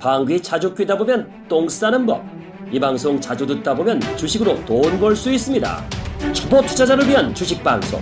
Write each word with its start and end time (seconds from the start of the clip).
방귀 0.00 0.40
자주 0.42 0.74
뀌다 0.74 0.96
보면 0.96 1.30
똥 1.48 1.68
싸는 1.68 2.06
법. 2.06 2.24
이 2.72 2.80
방송 2.80 3.20
자주 3.20 3.46
듣다 3.46 3.74
보면 3.74 4.00
주식으로 4.16 4.64
돈 4.64 4.98
벌 4.98 5.14
수 5.14 5.30
있습니다. 5.30 5.84
초보 6.32 6.62
투자자를 6.62 7.06
위한 7.08 7.34
주식 7.34 7.62
방송. 7.62 8.00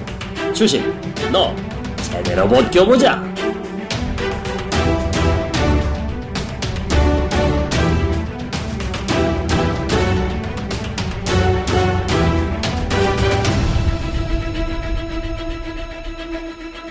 주식, 0.54 0.82
너 1.32 1.54
제대로 2.02 2.46
못 2.46 2.70
껴보자. 2.70 3.22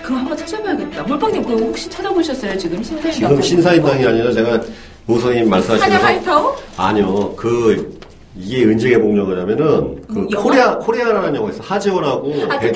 그거 0.02 0.16
한번 0.16 0.36
찾아봐야겠다. 0.36 1.02
몰빵님 1.02 1.42
그거 1.42 1.56
혹시 1.64 1.88
찾아보셨어요? 1.90 2.56
지금 2.56 2.82
신사임당. 2.82 3.12
지금 3.30 3.42
신사임당이 3.42 4.06
아니라 4.06 4.32
제가 4.32 4.60
모선님 5.08 5.48
말씀하신 5.48 5.88
거 5.88 5.94
하이타워? 5.96 6.56
아니요 6.76 7.34
그 7.34 7.98
이게 8.36 8.64
은지의 8.64 9.00
복령이라면 9.00 9.56
그 9.56 10.18
음, 10.18 10.28
영화? 10.30 10.42
코리아 10.44 10.78
코리아라는 10.78 11.34
영화 11.34 11.50
있어 11.50 11.62
하지원하고 11.62 12.34
아, 12.48 12.58
그 12.58 12.72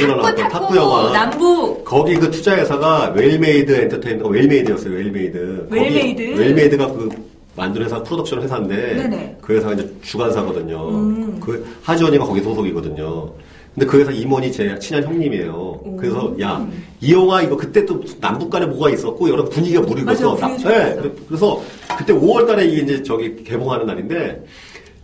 탁구, 0.49 0.77
영화 0.77 1.13
남북. 1.13 1.85
거기 1.85 2.17
그 2.17 2.31
투자 2.31 2.57
회사가 2.57 3.13
웰메이드 3.15 3.71
엔터테인먼트 3.71 4.27
웰메이드였어요 4.29 4.95
웰메이드 4.95 5.67
웰메이드? 5.71 6.23
웰메이드가 6.41 6.87
그 6.89 7.11
만든 7.55 7.83
회사 7.83 8.03
프로덕션 8.03 8.43
회사인데 8.43 8.77
네네. 8.95 9.37
그 9.43 9.55
회사가 9.55 9.75
이제 9.75 9.95
주관사거든요 10.03 10.89
음. 10.89 11.39
그 11.39 11.65
하지원이가 11.83 12.25
거기 12.25 12.41
소속이거든요 12.41 13.31
근데 13.75 13.87
그 13.87 14.01
회사 14.01 14.11
임원이 14.11 14.53
제 14.53 14.79
친한 14.79 15.03
형님이에요. 15.05 15.81
그래서 15.99 16.35
야 16.41 16.67
이 17.01 17.13
영화 17.13 17.43
이거 17.43 17.57
그때 17.57 17.85
또 17.85 18.01
남북 18.21 18.49
간에 18.49 18.65
뭐가 18.65 18.91
있었고 18.91 19.29
여러 19.29 19.45
분위기가 19.45 19.81
무르익어서 19.81 20.35
맞아, 20.37 20.47
나- 20.47 20.57
네. 20.71 21.03
그래서 21.27 21.61
그때 21.99 22.13
5월달에 22.13 22.65
이게 22.71 22.83
이제 22.83 23.03
저기 23.03 23.43
개봉하는 23.43 23.87
날인데 23.87 24.45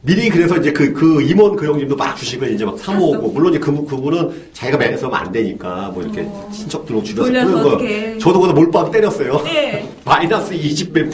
미리 0.02 0.28
그래서 0.28 0.56
이제 0.58 0.70
그, 0.72 0.92
그 0.92 1.20
임원 1.22 1.56
그 1.56 1.66
형님도 1.66 1.96
막 1.96 2.16
주식을 2.16 2.54
이제 2.54 2.64
막 2.64 2.78
사모으고 2.78 3.30
물론 3.32 3.52
이제 3.52 3.58
그, 3.58 3.84
그분은 3.84 4.30
자기가 4.52 4.78
매매서 4.78 5.06
하면 5.08 5.18
안 5.26 5.32
되니까 5.32 5.90
뭐 5.92 6.04
이렇게 6.04 6.24
친척들로 6.52 7.02
줄여서 7.02 7.32
끄는 7.32 7.62
거. 7.64 8.18
저도 8.20 8.38
거기다 8.38 8.54
몰빵 8.54 8.92
때렸어요. 8.92 9.42
네. 9.42 9.88
마이너스 10.04 10.52
20배. 10.54 11.10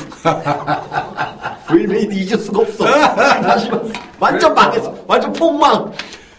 웰메이드 1.72 2.12
잊을 2.14 2.38
수가 2.38 2.60
없어. 2.60 2.84
다시. 3.40 3.70
완전 4.20 4.52
망했어. 4.52 4.94
완전 5.06 5.32
폭망. 5.32 5.90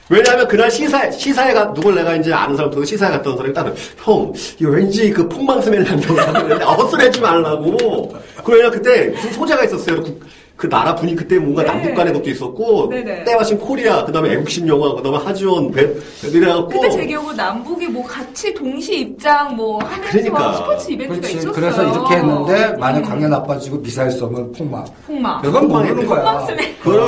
왜냐하면 0.09 0.47
그날 0.47 0.69
시사에, 0.69 1.11
시사에 1.11 1.53
가, 1.53 1.73
누굴 1.73 1.95
내가 1.95 2.15
이제 2.15 2.31
아는 2.31 2.55
사람 2.55 2.71
통해 2.71 2.85
시사에 2.85 3.11
갔던 3.11 3.37
사람이 3.37 3.53
딱, 3.53 3.73
형, 3.97 4.31
왠지 4.59 5.09
그 5.09 5.27
폭망 5.27 5.61
스멜 5.61 5.83
난다고 5.83 6.19
하는데, 6.19 6.63
어쓰레지 6.63 7.19
말라고. 7.19 8.13
그러냐, 8.43 8.69
그때 8.69 9.07
무슨 9.07 9.31
소재가 9.33 9.63
있었어요. 9.65 10.03
그, 10.03 10.19
그 10.55 10.69
나라 10.69 10.95
분위기 10.95 11.17
그때 11.17 11.37
뭔가 11.37 11.63
네. 11.63 11.67
남북 11.67 11.95
간의 11.95 12.13
것도 12.13 12.29
있었고, 12.29 12.89
네네. 12.89 13.25
때마침 13.25 13.57
코리아, 13.59 14.05
그 14.05 14.11
다음에 14.11 14.31
애국심 14.33 14.67
영화, 14.69 14.93
그 14.95 15.03
다음에 15.03 15.17
하지원, 15.17 15.69
배, 15.71 15.85
이래갖고. 16.23 16.69
그때 16.69 16.89
제 16.91 17.05
기억으로 17.05 17.33
남북이 17.33 17.87
뭐 17.87 18.03
같이 18.05 18.53
동시 18.53 18.99
입장 19.01 19.53
뭐 19.55 19.79
하면서 19.83 20.11
그러니까. 20.11 20.53
스포츠 20.53 20.91
이벤트가 20.91 21.15
그렇지. 21.19 21.33
있었어요. 21.37 21.51
그래서 21.53 21.83
이렇게 21.83 22.15
했는데 22.15 22.77
만약 22.77 22.99
음. 22.99 23.03
관계 23.03 23.27
나빠지고 23.27 23.81
미사일 23.81 24.11
쏘면 24.11 24.51
폭망. 24.53 24.85
폭망. 25.05 25.41
그건 25.41 25.67
모르는. 25.67 26.05
거야. 26.07 26.47
그걸 26.81 27.05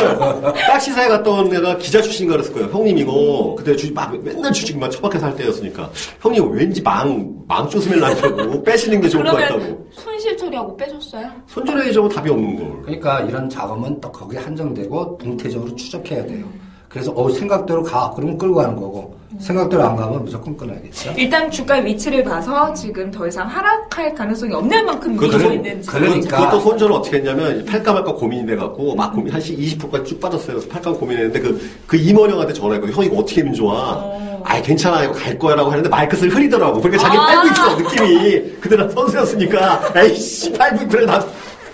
딱 0.56 0.80
시사에 0.80 1.08
갔던 1.08 1.54
애가 1.56 1.78
기자 1.78 2.02
출신인가 2.02 2.36
그랬을 2.38 2.54
거예요. 2.54 2.68
형님이고 2.70 3.56
그때 3.56 3.76
주식 3.76 3.94
막 3.94 4.12
맨날 4.24 4.52
주식만 4.52 4.92
처박혀서 4.92 5.26
할 5.28 5.36
때였으니까 5.36 5.90
형님 6.22 6.52
왠지 6.52 6.82
망 6.82 7.32
망조 7.48 7.80
스멜 7.80 8.00
난다고 8.00 8.62
빼시는 8.66 9.00
게 9.00 9.08
좋을 9.08 9.24
것 9.24 9.32
같다고. 9.38 9.88
손실 10.18 10.36
처리하고 10.36 10.76
빼줬어요? 10.76 11.30
손절해야죠 11.46 12.10
답이 12.10 12.30
없는 12.32 12.56
걸. 12.58 12.82
그러니까 12.82 13.20
이런 13.22 13.48
작업은 13.48 14.02
또 14.02 14.12
거기에 14.12 14.40
한정되고 14.40 15.20
동태적으로 15.20 15.76
추적해야 15.76 16.26
돼요. 16.26 16.46
그래서 16.90 17.12
어 17.16 17.30
생각대로 17.30 17.84
가 17.84 18.12
그러면 18.16 18.36
끌고 18.38 18.56
가는 18.56 18.76
거고 18.76 19.16
생각대로 19.38 19.84
안 19.84 19.96
가면 19.96 20.24
무조건 20.24 20.58
끊어야겠죠. 20.58 21.14
일단 21.18 21.52
주가 21.52 21.76
위치를 21.76 22.24
봐서 22.24 22.74
지금 22.74 23.12
더 23.12 23.28
이상 23.28 23.46
하락할 23.48 24.16
가능성이 24.16 24.54
없는 24.56 24.86
만큼 24.86 25.16
그것도 25.16 25.38
밀고 25.38 25.44
손- 25.44 25.54
있는지. 25.54 25.88
그러니까. 25.90 26.38
그것도 26.38 26.60
손절을 26.62 26.96
어떻게 26.96 27.18
했냐면 27.18 27.64
팔까 27.66 27.94
말까 27.94 28.14
고민이 28.16 28.48
돼갖고 28.48 28.96
막 28.96 29.14
고민 29.14 29.32
한 29.32 29.40
20%까지 29.40 30.06
쭉 30.06 30.20
빠졌어요. 30.20 30.56
그래서 30.58 30.68
팔까 30.70 30.94
고민했는데 30.94 31.40
그, 31.42 31.62
그 31.86 31.98
임원 31.98 32.32
형한테 32.32 32.54
전화했거든요. 32.54 32.96
형 32.98 33.06
이거 33.06 33.18
어떻게 33.18 33.42
하면 33.42 33.54
좋아? 33.54 34.02
어. 34.48 34.54
아이 34.54 34.62
괜찮아 34.62 35.04
이거 35.04 35.14
갈 35.14 35.38
거야라고 35.38 35.70
하는데 35.72 35.90
말끝을 35.90 36.30
흐리더라고. 36.34 36.80
그러니까 36.82 37.04
자기 37.04 37.18
아. 37.18 37.26
팔고 37.26 37.48
있어 37.48 37.76
느낌이. 37.78 38.52
그들은 38.62 38.90
선수였으니까 38.92 39.94
에이씨 39.96 40.54
팔고 40.54 40.88
그래 40.88 41.06
나 41.06 41.26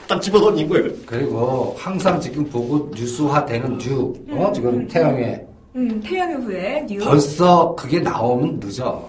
딱 0.08 0.22
집어던진 0.22 0.68
거예요. 0.70 0.90
그리고 1.06 1.76
항상 1.78 2.20
지금 2.20 2.44
보고 2.50 2.92
뉴스화되는 2.94 3.78
뉴, 3.78 4.14
어 4.32 4.52
지금 4.54 4.88
태양에 4.88 5.42
음, 5.76 6.02
태양의 6.04 6.36
후예 6.38 6.86
NEW. 6.88 7.00
벌써 7.00 7.74
그게 7.76 8.00
나오면 8.00 8.60
늦어. 8.62 9.02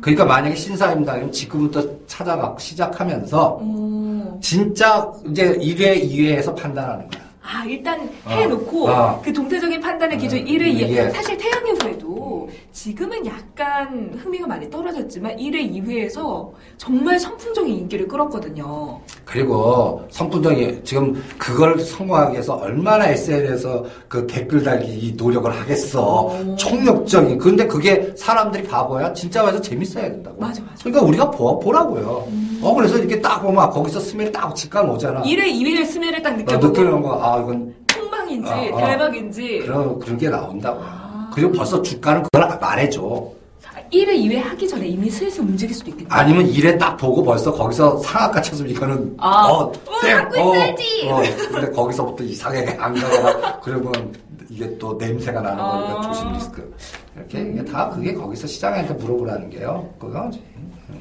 그러니까 0.00 0.24
만약에 0.24 0.54
신사임당이면 0.54 1.30
지금부터 1.32 1.84
찾아가고 2.06 2.58
시작하면서 2.58 3.58
어. 3.60 4.38
진짜 4.42 5.06
이제 5.30 5.52
1회, 5.58 6.02
2회에서 6.10 6.56
판단하는 6.56 7.06
거야. 7.10 7.22
아, 7.52 7.64
일단 7.64 8.08
어. 8.24 8.30
해놓고 8.30 8.88
어. 8.88 9.20
그 9.24 9.32
동태적인 9.32 9.80
판단의 9.80 10.18
기준 10.18 10.38
음, 10.38 10.44
1회, 10.44 10.72
2회. 10.72 10.90
예. 10.90 11.10
사실 11.10 11.36
태양의 11.36 11.74
후에도 11.82 12.48
지금은 12.72 13.26
약간 13.26 14.16
흥미가 14.22 14.46
많이 14.46 14.70
떨어졌지만 14.70 15.36
1회, 15.36 15.72
2회에서 15.82 16.52
정말 16.78 17.18
선풍적인 17.18 17.74
인기를 17.74 18.06
끌었거든요. 18.06 19.00
그리고 19.24 20.02
선풍적이 20.10 20.80
지금 20.84 21.20
그걸 21.38 21.80
성공하기 21.80 22.32
위해서 22.34 22.54
얼마나 22.54 23.08
SNS에서 23.08 23.84
그 24.08 24.26
댓글 24.28 24.62
달기 24.62 24.92
이 24.92 25.12
노력을 25.16 25.50
하겠어. 25.50 26.26
오. 26.26 26.56
총력적인. 26.56 27.38
근데 27.38 27.66
그게 27.66 28.12
사람들이 28.16 28.62
바보야. 28.62 29.12
진짜 29.12 29.42
와서 29.42 29.60
재밌어야 29.60 30.04
된다고. 30.04 30.40
맞아, 30.40 30.62
맞아. 30.62 30.76
그러니까 30.84 31.02
우리가 31.02 31.30
보, 31.32 31.58
보라고요. 31.58 32.28
어, 32.62 32.74
그래서 32.74 32.98
이렇게 32.98 33.20
딱 33.20 33.40
보면 33.40 33.62
아, 33.64 33.70
거기서 33.70 34.00
스멜이 34.00 34.32
딱 34.32 34.54
직감 34.54 34.90
오잖아. 34.90 35.22
1회, 35.22 35.38
2회의 35.60 35.86
스멜을 35.86 36.22
딱 36.22 36.34
어, 36.34 36.36
느껴보고 36.36 36.66
느끼는 36.68 37.02
거, 37.02 37.22
아, 37.22 37.40
이건 37.40 37.74
폭망인지 37.86 38.50
어, 38.50 38.68
어. 38.72 38.86
대박인지 38.86 39.58
그런, 39.60 39.98
그런 39.98 40.18
게 40.18 40.28
나온다고. 40.28 40.80
아. 40.82 41.30
그리고 41.34 41.52
벌써 41.52 41.80
주가는 41.80 42.22
그걸 42.24 42.58
말해줘. 42.58 43.32
1회, 43.92 44.08
2회 44.08 44.36
하기 44.36 44.68
전에 44.68 44.86
이미 44.86 45.10
슬슬 45.10 45.42
움직일 45.42 45.74
수도 45.74 45.90
있겠네요. 45.90 46.12
아니면 46.12 46.46
일에 46.46 46.78
딱 46.78 46.96
보고 46.96 47.24
벌써 47.24 47.52
거기서 47.52 47.98
상한가 47.98 48.40
쳤으면 48.40 48.70
이거는 48.70 49.16
아. 49.18 49.46
어, 49.48 49.62
어, 49.64 49.72
갖고 49.72 50.36
있어야지. 50.54 51.08
어, 51.10 51.22
근데 51.50 51.70
거기서부터 51.70 52.22
이상하게 52.22 52.76
안 52.78 52.94
가거나 52.94 53.60
그러면 53.60 54.14
이게 54.48 54.76
또 54.78 54.94
냄새가 54.94 55.40
나는 55.40 55.56
거니까 55.58 55.98
아. 55.98 56.02
조심 56.02 56.32
리스크. 56.32 56.76
이렇게 57.16 57.40
이게 57.40 57.64
다 57.64 57.88
그게 57.90 58.14
거기서 58.14 58.46
시장한테 58.46 58.94
물어보라는 58.94 59.50
게요. 59.50 59.88
그거지. 59.98 60.40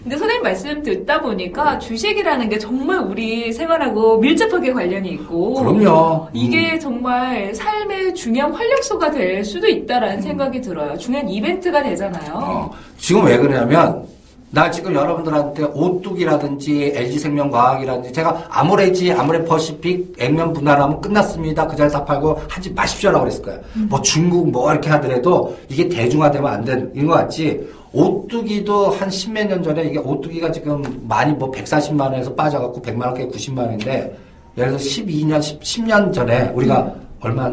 근데 0.04 0.18
선생님 0.18 0.44
말씀 0.44 0.82
듣다 0.82 1.22
보니까 1.22 1.78
주식이라는 1.80 2.50
게 2.50 2.58
정말 2.58 3.00
우리 3.00 3.52
생활하고 3.52 4.18
밀접하게 4.20 4.72
관련이 4.72 5.10
있고 5.10 5.56
그럼요. 5.56 6.28
음. 6.28 6.30
이게 6.34 6.80
정말 6.80 7.54
삶의 7.54 8.16
중요한 8.16 8.54
활력소가 8.54 9.12
될 9.12 9.44
수도 9.44 9.68
있다라는 9.68 10.22
생각이 10.22 10.62
들어요. 10.62 10.98
중요한 10.98 11.28
이벤트가 11.28 11.84
되잖아요. 11.84 12.34
어, 12.34 12.72
지금 12.98 13.26
왜 13.26 13.38
그러냐면 13.38 14.08
나 14.52 14.72
지금 14.72 14.96
여러분들한테 14.96 15.64
오뚜기라든지 15.64 16.94
LG생명과학이라든지 16.96 18.12
제가 18.14 18.48
아모레지, 18.50 19.12
아모레퍼시픽 19.12 20.16
액면 20.18 20.54
분할하면 20.54 21.02
끝났습니다. 21.02 21.68
그 21.68 21.76
자리 21.76 21.92
다 21.92 22.04
팔고 22.04 22.42
하지 22.48 22.72
마십시오라고 22.72 23.26
그랬을 23.26 23.44
거야. 23.44 23.60
뭐 23.88 24.02
중국 24.02 24.50
뭐 24.50 24.72
이렇게 24.72 24.90
하더라도 24.90 25.56
이게 25.70 25.88
대중화되면 25.88 26.52
안 26.52 26.66
되는 26.66 27.06
것 27.06 27.14
같지. 27.14 27.68
오뚜기도 27.92 28.92
한 28.92 29.10
십몇 29.10 29.48
년 29.48 29.64
전에 29.64 29.84
이게 29.84 29.98
오뚜기가 29.98 30.52
지금 30.52 30.84
많이 31.08 31.34
뭐 31.34 31.52
140만 31.52 32.02
원에서 32.02 32.34
빠져갖고 32.36 32.82
100만 32.82 33.06
원께 33.06 33.28
90만 33.28 33.60
원인데 33.60 34.18
예를 34.58 34.78
들어 34.78 34.80
12년, 34.80 35.42
10, 35.64 35.86
년 35.86 36.12
전에 36.12 36.50
우리가 36.50 36.94
얼마, 37.22 37.46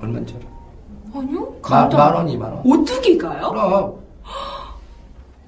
얼마 0.00 0.14
전에? 0.24 0.40
아니요? 1.14 1.40
만, 1.40 1.60
감도 1.62 1.96
만 1.96 2.14
원, 2.14 2.26
2만 2.26 2.42
원. 2.42 2.60
오뚜기가요? 2.64 3.50
그럼. 3.50 4.00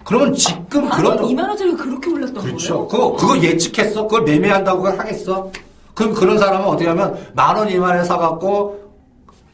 그러면 0.04 0.34
지금 0.34 0.88
만 0.88 0.98
그런 0.98 1.18
원, 1.18 1.28
2만 1.28 1.48
원짜리가 1.48 1.84
그렇게 1.84 2.10
올랐던 2.10 2.42
그렇죠. 2.42 2.86
거예요? 2.88 3.12
그거 3.12 3.16
그거 3.16 3.42
예측했어? 3.42 4.02
그걸 4.02 4.22
매매한다고 4.24 4.86
하겠어? 4.88 5.50
그럼 5.94 6.14
그런 6.14 6.38
사람은 6.38 6.66
어떻게 6.66 6.88
하면 6.88 7.16
만 7.34 7.56
원, 7.56 7.68
2만 7.68 7.82
원에 7.82 8.02
사갖고 8.04 8.81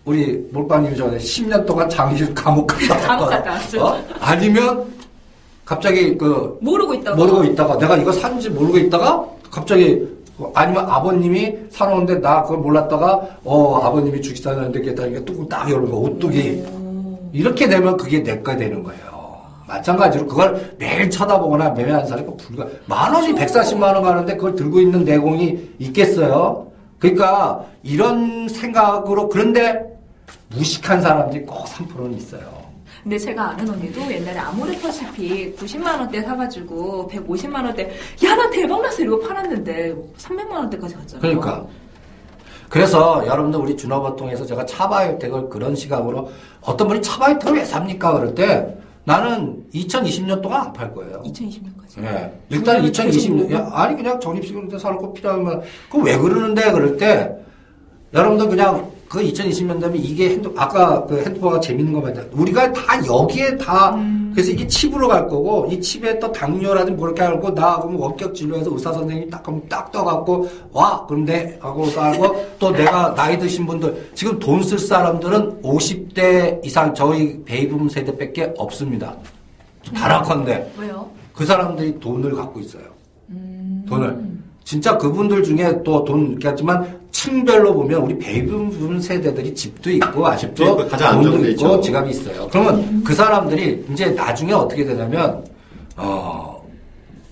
우리 0.08 0.42
몰빵님이 0.52 0.96
전에 0.96 1.18
10년 1.18 1.66
동안 1.66 1.86
장실 1.90 2.34
감옥 2.34 2.66
갔다 2.66 2.96
감옥 3.06 3.24
왔거나, 3.24 3.36
갔다 3.36 3.50
왔어요. 3.52 3.82
어? 3.84 4.04
아니면 4.20 4.86
갑자기 5.66 6.16
그 6.16 6.56
모르고 6.62 6.94
있다가 6.94 7.14
모르고 7.14 7.44
있다가 7.44 7.76
내가 7.76 7.96
이거 7.98 8.10
산지 8.10 8.48
모르고 8.48 8.78
있다가 8.78 9.26
갑자기 9.50 10.08
아니면 10.54 10.86
아버님이 10.88 11.54
사놓은데 11.70 12.22
나 12.22 12.42
그걸 12.42 12.58
몰랐다가 12.58 13.20
어 13.44 13.80
아버님이 13.82 14.22
주식 14.22 14.42
사는데 14.42 14.80
겠다 14.80 15.04
이게 15.04 15.22
뚜껑 15.26 15.46
딱 15.46 15.70
열는 15.70 15.90
거 15.90 15.98
오뚜기 15.98 16.64
이렇게 17.34 17.68
되면 17.68 17.98
그게 17.98 18.20
내거 18.20 18.56
되는 18.56 18.82
거예요. 18.82 19.18
마찬가지로 19.66 20.26
그걸 20.26 20.74
매일 20.78 21.10
쳐다보거나 21.10 21.70
매매하는 21.72 22.06
사람이 22.06 22.26
불가 22.38 22.66
만 22.86 23.12
원이 23.12 23.34
140만 23.34 23.82
원 23.82 24.02
가는데 24.02 24.36
그걸 24.36 24.54
들고 24.54 24.80
있는 24.80 25.04
내공이 25.04 25.74
있겠어요? 25.80 26.66
그러니까 26.98 27.66
이런 27.82 28.48
생각으로 28.48 29.28
그런데 29.28 29.87
무식한 30.50 31.00
사람들이 31.00 31.44
꼭 31.44 31.64
3%는 31.66 32.14
있어요. 32.16 32.66
근데 33.02 33.18
제가 33.18 33.50
아는 33.50 33.70
언니도 33.70 34.00
옛날에 34.12 34.38
아모레퍼시픽 34.38 35.56
90만 35.56 35.98
원대 36.00 36.20
사가지고 36.22 37.08
150만 37.12 37.64
원대 37.64 37.90
야 38.24 38.34
나 38.34 38.50
대박 38.50 38.82
났어 38.82 39.02
이러고 39.02 39.26
팔았는데 39.26 39.94
300만 40.18 40.50
원대까지 40.50 40.94
갔잖아요. 40.94 41.20
그러니까. 41.20 41.66
그래서 42.68 43.24
여러분들 43.26 43.60
우리 43.60 43.76
준업어통에서 43.76 44.44
제가 44.44 44.66
차바이오텍을 44.66 45.48
그런 45.48 45.74
시각으로 45.74 46.30
어떤 46.62 46.88
분이 46.88 47.00
차바이오텍을 47.02 47.58
왜 47.58 47.64
삽니까? 47.64 48.12
그럴 48.12 48.34
때 48.34 48.74
나는 49.04 49.64
2020년 49.72 50.42
동안 50.42 50.66
안 50.66 50.72
팔 50.74 50.92
거예요. 50.92 51.22
2020년까지. 51.22 52.02
예. 52.02 52.38
일단 52.50 52.82
2020년, 52.82 53.50
야, 53.54 53.70
아니, 53.72 53.96
그냥 53.96 54.20
적립식으로 54.20 54.78
사놓고 54.78 55.14
필요하면, 55.14 55.62
그럼 55.88 56.04
왜 56.04 56.18
그러는데? 56.18 56.70
그럴 56.72 56.98
때, 56.98 57.34
여러분들 58.12 58.48
그냥 58.50 58.90
그 59.08 59.20
2020년 59.20 59.80
되면 59.80 59.96
이게 59.96 60.30
핸드, 60.30 60.52
아까 60.56 61.04
그 61.06 61.18
핸드폰가 61.22 61.60
재밌는 61.60 61.92
거 61.94 62.00
말이야. 62.02 62.24
우리가 62.32 62.70
다 62.74 62.82
여기에 63.06 63.56
다, 63.56 63.96
그래서 64.34 64.50
이게 64.52 64.66
칩으로 64.66 65.08
갈 65.08 65.26
거고, 65.26 65.66
이 65.70 65.80
칩에 65.80 66.18
또 66.18 66.30
당뇨라든지 66.30 66.92
뭐 66.96 67.08
이렇게 67.08 67.22
하고, 67.22 67.52
나 67.54 67.78
그러면 67.80 68.00
원격 68.00 68.34
진료해서 68.34 68.70
의사 68.70 68.92
선생님이 68.92 69.30
딱 69.30 69.42
그럼 69.42 69.62
딱 69.68 69.90
떠갖고, 69.90 70.48
와! 70.72 71.06
그럼 71.06 71.24
내, 71.24 71.56
하고 71.58 71.86
하고, 71.86 72.36
또 72.58 72.70
내가 72.70 73.14
나이 73.14 73.38
드신 73.38 73.66
분들, 73.66 74.10
지금 74.14 74.38
돈 74.38 74.62
쓸 74.62 74.78
사람들은 74.78 75.62
50대 75.62 76.64
이상 76.64 76.92
저희 76.92 77.42
베이붐 77.44 77.88
세대 77.88 78.16
밖에 78.16 78.52
없습니다. 78.58 79.16
단언컨대. 79.94 80.72
왜요? 80.78 81.08
그 81.34 81.46
사람들이 81.46 81.98
돈을 81.98 82.34
갖고 82.34 82.60
있어요. 82.60 82.82
돈을. 83.88 84.38
진짜 84.68 84.98
그분들 84.98 85.42
중에 85.42 85.82
또돈 85.82 86.32
이렇게 86.32 86.48
하지만 86.48 87.00
층별로 87.10 87.72
보면 87.72 88.02
우리 88.02 88.18
베이비붐 88.18 89.00
세대들이 89.00 89.54
집도 89.54 89.90
있고 89.90 90.26
아직도 90.26 90.76
가장 90.88 91.14
돈도 91.14 91.28
안정돼 91.30 91.50
있고 91.52 91.66
있죠. 91.66 91.80
지갑이 91.80 92.10
있어요. 92.10 92.46
그러면 92.52 93.02
그 93.02 93.14
사람들이 93.14 93.86
이제 93.90 94.10
나중에 94.10 94.52
어떻게 94.52 94.84
되냐면 94.84 95.42
어 95.96 96.62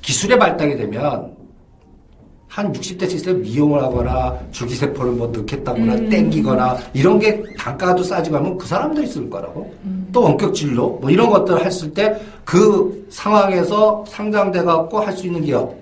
기술의 0.01 0.39
발달이 0.39 0.79
되면 0.79 1.37
한 2.49 2.73
60대, 2.73 3.03
70대 3.03 3.39
미용을 3.41 3.83
하거나 3.83 4.35
줄기세포를 4.51 5.13
뭐 5.13 5.27
넣겠다거나 5.27 6.09
땡기거나 6.09 6.79
이런 6.95 7.19
게 7.19 7.43
단가도 7.59 8.03
싸지고 8.03 8.37
하면 8.37 8.57
그 8.57 8.67
사람들이 8.67 9.07
쓸 9.07 9.29
거라고. 9.29 9.71
또 10.11 10.23
원격 10.23 10.55
진료 10.55 10.89
뭐 11.01 11.11
이런 11.11 11.29
것들 11.29 11.63
했을 11.63 11.93
때 11.93 12.17
그 12.47 13.07
상황에서 13.11 14.05
상장돼 14.09 14.63
갖고 14.63 15.01
할 15.01 15.13
수 15.13 15.27
있는 15.27 15.43
기업. 15.45 15.75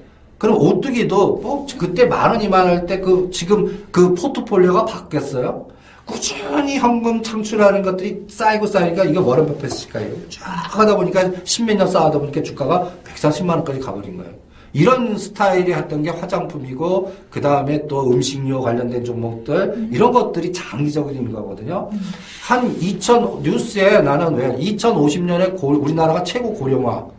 그럼 0.44 0.58
오뚜기도 0.60 1.38
뭐 1.38 1.66
그때 1.78 2.04
만 2.04 2.32
원, 2.32 2.42
이만 2.42 2.66
할때 2.66 3.00
그 3.00 3.30
지금 3.32 3.86
그 3.90 4.12
포트폴리오가 4.14 4.84
바뀌었어요. 4.84 5.66
꾸준히 6.04 6.76
현금 6.76 7.22
창출하는 7.22 7.80
것들이 7.80 8.26
쌓이고 8.28 8.66
쌓이니까 8.66 9.04
이게 9.04 9.18
워런 9.18 9.46
버핏 9.46 9.72
시가요. 9.72 10.06
쫙 10.28 10.78
하다 10.78 10.96
보니까 10.96 11.30
십몇 11.44 11.78
년 11.78 11.88
쌓아다 11.88 12.18
보니까 12.18 12.42
주가가 12.42 12.92
140만 13.04 13.48
원까지 13.48 13.80
가버린 13.80 14.18
거예요. 14.18 14.32
이런 14.74 15.16
스타일이 15.16 15.72
했던 15.72 16.02
게 16.02 16.10
화장품이고 16.10 17.14
그 17.30 17.40
다음에 17.40 17.86
또 17.86 18.10
음식료 18.10 18.60
관련된 18.60 19.02
종목들 19.02 19.88
이런 19.90 20.12
것들이 20.12 20.52
장기적인 20.52 21.32
거거든요. 21.32 21.88
한2000 22.46 23.40
뉴스에 23.40 24.02
나는 24.02 24.34
왜 24.34 24.54
2050년에 24.58 25.56
우리나라가 25.62 26.22
최고 26.22 26.52
고령화 26.52 27.13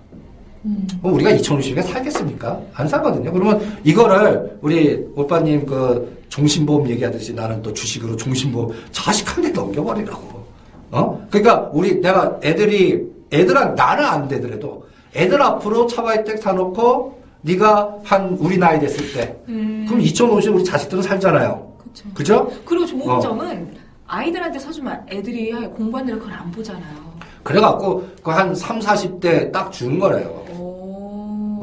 뭐 1.02 1.14
우리가 1.14 1.32
2050년에 1.32 1.84
살겠습니까? 1.84 2.60
안 2.74 2.88
살거든요. 2.88 3.32
그러면 3.32 3.78
이거를 3.84 4.58
우리 4.62 5.06
오빠님 5.16 5.66
그 5.66 6.24
종신보험 6.30 6.90
얘기하듯이 6.90 7.34
나는 7.34 7.62
또 7.62 7.72
주식으로 7.74 8.16
종신보험 8.18 8.72
자식한테 8.92 9.50
넘겨버리라고. 9.52 10.46
어? 10.92 11.28
그러니까 11.30 11.70
우리 11.74 12.00
내가 12.02 12.40
애들이 12.44 13.06
애들한 13.32 13.76
나는 13.76 14.06
안 14.06 14.28
되더라도 14.28 14.86
애들 15.16 15.42
앞으로 15.42 15.88
차바이텍 15.88 16.40
사놓고 16.40 17.22
네가 17.42 17.98
한 18.04 18.36
우리 18.40 18.58
나이 18.58 18.80
됐을 18.80 19.14
때 19.14 19.36
그럼 19.46 20.02
2050 20.02 20.56
우리 20.56 20.64
자식들은 20.64 21.04
살잖아요. 21.04 21.74
그렇죠. 21.94 22.10
그죠? 22.14 22.52
그리고 22.66 22.86
조목점은 22.88 23.76
아이들한테 24.08 24.58
사주면 24.60 25.06
애들이 25.10 25.52
공부하느라 25.52 26.18
그걸 26.18 26.34
안 26.34 26.52
보잖아요. 26.52 27.06
그래갖고 27.44 28.08
그 28.24 28.32
한 28.32 28.56
3, 28.56 28.80
40대 28.80 29.52
딱 29.52 29.72
주는 29.72 30.00
거래요. 30.00 30.44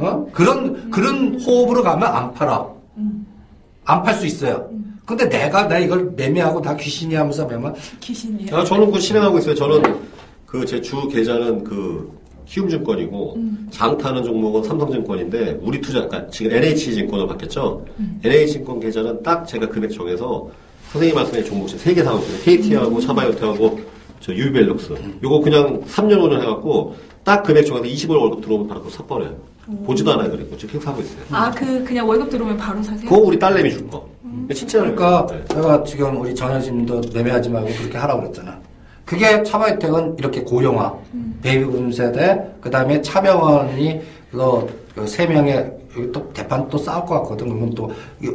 오. 0.03 0.07
어? 0.07 0.29
그런, 0.33 0.91
그런 0.91 1.41
호흡으로 1.41 1.83
가면 1.83 2.09
안 2.09 2.33
팔아. 2.35 2.67
음. 2.99 3.27
안팔 3.85 4.15
수 4.15 4.27
있어요. 4.27 4.69
근데 5.07 5.29
내가, 5.29 5.67
나 5.69 5.79
이걸 5.79 6.13
매매하고 6.17 6.61
나 6.63 6.77
귀신이 6.77 7.15
하면서 7.15 7.47
매면, 7.47 7.75
귀신이야. 8.01 8.57
아, 8.57 8.65
저는 8.65 8.91
그 8.91 9.01
실행하고 9.01 9.39
있어요. 9.39 9.55
저는 9.55 9.83
그 10.47 10.65
제 10.67 10.81
주 10.81 11.09
계좌는 11.09 11.65
그 11.65 12.11
키움증권이고 12.47 13.39
장타는 13.71 14.23
종목은 14.25 14.63
삼성증권인데 14.65 15.61
우리 15.63 15.81
투자, 15.81 16.07
그러니까 16.07 16.31
지금 16.31 16.53
NH증권으로 16.53 17.27
바뀌었죠. 17.29 17.85
NH증권 18.23 18.79
계좌는 18.81 19.23
딱 19.23 19.47
제가 19.47 19.69
금액 19.69 19.91
정해서 19.91 20.49
선생님 20.93 21.17
말씀에 21.17 21.43
종목 21.45 21.69
세개 21.71 22.03
사고 22.05 22.19
있어요. 22.19 22.39
KT하고 22.45 23.01
차바이오트하고 23.01 23.81
저 24.21 24.35
유벨룩스. 24.35 24.95
요거 25.23 25.41
그냥 25.41 25.81
3년 25.83 26.19
5년 26.19 26.43
해갖고 26.43 26.95
딱 27.25 27.43
금액 27.43 27.65
정해서 27.65 27.87
20월 28.09 28.21
월급 28.21 28.43
들어오면 28.43 28.69
바로 28.69 28.81
그거 28.83 28.93
사버려요. 28.93 29.35
보지도 29.85 30.13
않아요. 30.13 30.31
그리고 30.31 30.57
지금 30.57 30.75
계속 30.75 30.85
사고 30.85 31.01
있어요. 31.01 31.21
아, 31.31 31.51
그, 31.51 31.85
그냥 31.85 32.09
월급 32.09 32.31
들어오면 32.31 32.57
바로 32.57 32.83
사세요? 32.83 33.09
그거 33.09 33.21
우리 33.21 33.39
딸내미 33.39 33.71
줄 33.71 33.89
거. 33.89 34.09
진짜 34.55 34.79
그러니까 34.81 35.27
네. 35.31 35.45
내가 35.55 35.85
지금 35.85 36.21
우리 36.21 36.35
정현심도 36.35 37.03
매매하지 37.15 37.51
말고 37.51 37.69
그렇게 37.79 37.99
하라고 37.99 38.23
그랬잖아. 38.23 38.59
그게 39.05 39.43
차바이텍은 39.43 40.17
이렇게 40.19 40.43
고령화, 40.43 40.95
베이비붐 41.43 41.93
세대, 41.93 42.41
그 42.61 42.71
다음에 42.71 43.03
차병원이 43.03 44.01
그거 44.31 44.67
그세 44.95 45.27
명의 45.27 45.71
여기 45.97 46.11
또 46.13 46.33
대판 46.33 46.67
또 46.69 46.79
싸울 46.79 47.05
것 47.05 47.21
같거든. 47.23 47.49
그러면 47.49 47.71
또 47.75 47.91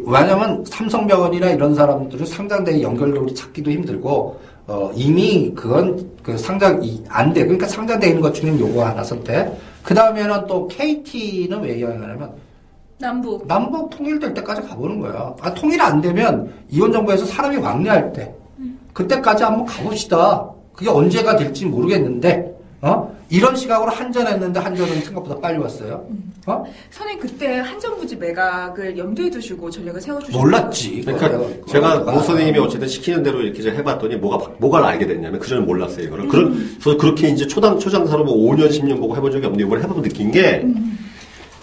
왜냐면 0.06 0.64
삼성병원이나 0.68 1.50
이런 1.52 1.74
사람들은 1.74 2.26
상장대에 2.26 2.82
연결도 2.82 3.22
우리 3.22 3.34
찾기도 3.34 3.72
힘들고 3.72 4.40
어 4.68 4.92
이미 4.94 5.52
그건 5.56 6.10
그 6.22 6.38
상장 6.38 6.82
안 7.08 7.34
돼. 7.34 7.42
그러니까 7.44 7.68
상장돼 7.68 8.08
있는 8.08 8.22
것 8.22 8.34
중에 8.34 8.60
요거 8.60 8.86
하나 8.86 9.04
선택. 9.04 9.52
그 9.88 9.94
다음에는 9.94 10.48
또 10.48 10.68
KT는 10.68 11.62
왜 11.62 11.78
이야기하냐면 11.78 12.34
남북. 13.00 13.48
남북 13.48 13.90
통일될 13.90 14.34
때까지 14.34 14.64
가보는 14.64 15.00
거야. 15.00 15.34
아, 15.40 15.54
통일 15.54 15.82
안 15.82 16.02
되면 16.02 16.52
이혼 16.68 16.92
정부에서 16.92 17.26
사람이 17.26 17.56
왕래할 17.56 18.12
때 18.12 18.36
그때까지 18.92 19.46
한번 19.46 19.66
가봅시다. 19.66 20.52
그게 20.74 20.90
언제가 20.90 21.38
될지 21.38 21.66
모르겠는데 21.66 22.54
어? 22.82 23.16
이런 23.30 23.56
시각으로 23.56 23.92
한전했는데 23.92 24.60
한전은 24.60 25.02
생각보다 25.02 25.40
빨리 25.40 25.58
왔어요. 25.60 26.08
어? 26.46 26.64
선생님 26.92 27.20
그때 27.20 27.58
한정부지 27.58 28.16
매각을 28.16 28.98
염두에 28.98 29.30
두시고 29.30 29.70
전략을 29.70 30.00
세워주셨어요. 30.00 30.42
몰랐지. 30.42 31.02
그러니까 31.06 31.30
그거 31.32 31.52
제가. 31.70 32.00
모 32.00 32.20
선생님이 32.22 32.58
어쨌든 32.60 32.88
시키는 32.88 33.24
대로 33.24 33.42
이렇게 33.42 33.62
제가 33.62 33.76
해봤더니 33.78 34.16
뭐가 34.16 34.38
바- 34.38 34.52
뭐가 34.60 34.88
알게 34.88 35.06
됐냐면 35.08 35.40
그 35.42 35.48
전에 35.48 35.60
몰랐어요 35.62 36.06
이거를. 36.06 36.28
그런 36.30 36.54
그래서 36.82 36.98
그렇게 36.98 37.28
이제 37.30 37.46
초당 37.48 37.78
초장사로 37.78 38.24
뭐 38.24 38.36
5년 38.56 38.70
10년 38.70 38.98
보고 39.00 39.16
해본 39.18 39.32
적이 39.32 39.48
없는데 39.48 39.66
이걸 39.66 39.84
해보면 39.84 40.04
느낀 40.04 40.32
게 40.32 40.66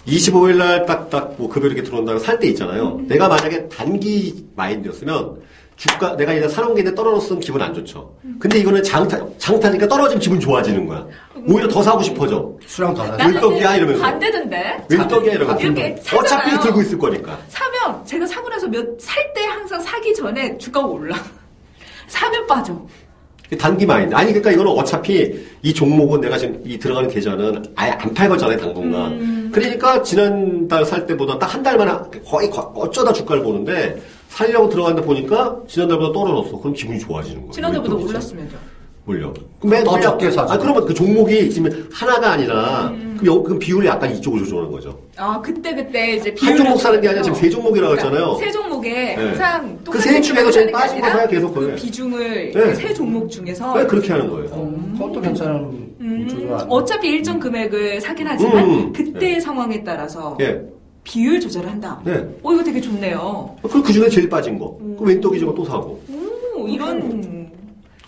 25일 0.07 0.57
날 0.57 0.85
딱딱 0.85 1.37
뭐 1.39 1.49
급여 1.49 1.67
이렇게 1.67 1.83
들어온다고 1.83 2.19
살 2.19 2.39
때 2.39 2.47
있잖아요. 2.49 3.01
내가 3.09 3.29
만약에 3.29 3.69
단기 3.71 4.45
마인드였으면 4.55 5.37
주가 5.77 6.17
내가 6.17 6.33
이제 6.33 6.49
사놓은 6.49 6.75
게 6.75 6.81
있는데 6.81 6.95
떨어졌으면 6.95 7.41
기분 7.41 7.61
안 7.61 7.75
좋죠. 7.75 8.15
근데 8.39 8.59
이거는 8.59 8.83
장타 8.83 9.19
장타니까 9.39 9.89
떨어지면 9.89 10.21
기분 10.21 10.39
좋아지는 10.39 10.87
거야. 10.87 11.05
오히려 11.49 11.69
더 11.69 11.83
사고 11.83 12.01
싶어져. 12.03 12.53
수량 12.67 12.95
더. 12.95 13.05
나는 13.05 13.33
꿀떡이야, 13.41 13.77
이러면서. 13.77 14.03
반대던데. 14.03 14.85
웬 14.89 15.09
떡이야 15.09 15.33
이러면서. 15.33 15.61
이렇게 15.61 15.97
어차피 16.17 16.29
사잖아요. 16.51 16.61
들고 16.61 16.81
있을 16.81 16.99
거니까. 16.99 17.39
사면 17.49 18.05
제가 18.07 18.27
사고 18.27 18.49
나서 18.49 18.69
몇 18.69 18.97
살 19.01 19.33
때 19.35 19.45
항상 19.47 19.81
사기 19.81 20.15
전에 20.15 20.57
주가가 20.59 20.87
올라. 20.87 21.17
사면 22.07 22.47
빠져. 22.47 22.81
단기 23.59 23.85
마인드. 23.85 24.15
아니, 24.15 24.29
그러니까 24.29 24.51
이거는 24.53 24.73
어차피 24.73 25.47
이 25.63 25.75
종목은 25.75 26.21
내가 26.23 26.39
지금 26.39 26.61
이 26.65 26.79
들어가는 26.79 27.09
계좌는 27.11 27.65
아예 27.77 27.91
안 27.91 28.13
팔거잖아요, 28.15 28.59
당분간. 28.59 29.13
음. 29.13 29.51
그러니까 29.53 30.03
지난달 30.03 30.85
살 30.85 31.07
때보다 31.07 31.39
딱 31.39 31.55
한 31.55 31.63
달 31.63 31.77
만에 31.77 31.93
거의 32.27 32.49
거- 32.51 32.73
어쩌다 32.75 33.13
주가를 33.13 33.43
보는데 33.43 34.01
살려고 34.35 34.69
들어갔는데 34.69 35.07
보니까 35.07 35.57
지난달보다 35.69 36.13
떨어졌어. 36.13 36.59
그럼 36.59 36.73
기분이 36.75 36.99
좋아지는 36.99 37.39
거예요. 37.43 37.53
지난달보다 37.53 37.95
올랐으면요. 37.95 38.75
몰려. 39.07 39.33
그럼 39.61 39.71
맨더 39.71 39.93
올려. 39.93 40.01
적게 40.03 40.31
사죠. 40.31 40.53
아, 40.53 40.59
그러면 40.59 40.87
그 40.87 40.95
종목이 40.95 41.51
지금 41.51 41.89
하나가 41.93 42.33
아니라 42.33 42.91
그럼, 43.19 43.27
여- 43.27 43.43
그럼 43.43 43.59
비율이 43.59 43.87
약간 43.87 44.11
이쪽으로 44.15 44.43
조정하는 44.45 44.73
거죠. 44.73 44.99
아 45.17 45.41
그때 45.41 45.75
그때 45.75 46.15
이제 46.17 46.35
한 46.41 46.57
종목 46.57 46.81
사는 46.81 47.01
게 47.01 47.09
아니라 47.09 47.23
지금 47.23 47.37
세 47.39 47.49
종목이라고 47.51 47.95
그러니까 47.97 48.09
했잖아요. 48.19 48.37
세 48.39 48.51
종목에 48.51 48.91
네. 48.91 49.15
항상 49.15 49.77
그 49.79 49.85
똑같은 49.85 50.11
세 50.13 50.21
중에서 50.21 50.51
제일 50.51 50.73
빠진 50.73 51.01
거 51.01 51.07
사야 51.11 51.27
계속. 51.29 51.55
그 51.55 51.75
비중을 51.77 52.53
네. 52.55 52.75
세 52.75 52.95
종목 52.95 53.29
중에서 53.31 53.75
왜 53.75 53.87
그렇게 53.87 54.11
하는 54.13 54.31
거예요? 54.31 54.49
어, 54.51 54.75
그것도 54.99 55.21
괜찮은 55.21 55.55
음? 56.01 56.57
어차피 56.69 57.09
일정 57.09 57.39
금액을 57.39 58.01
사긴 58.01 58.27
하지만 58.27 58.65
음, 58.65 58.93
그때의 58.93 59.41
상황에 59.41 59.85
따라서 59.85 60.37
예. 60.41 60.61
비율 61.05 61.39
조절을 61.39 61.71
한다. 61.71 62.01
네. 62.05 62.15
어, 62.43 62.53
이거 62.53 62.65
되게 62.65 62.81
좋네요. 62.81 63.57
그리고 63.63 63.83
그 63.83 63.93
중에 63.93 64.09
제일 64.09 64.29
빠진 64.29 64.59
거. 64.59 64.77
그 64.99 65.05
왼떡이 65.05 65.39
저거 65.39 65.55
또 65.55 65.65
사고. 65.65 66.01
오, 66.57 66.67
이런. 66.67 67.45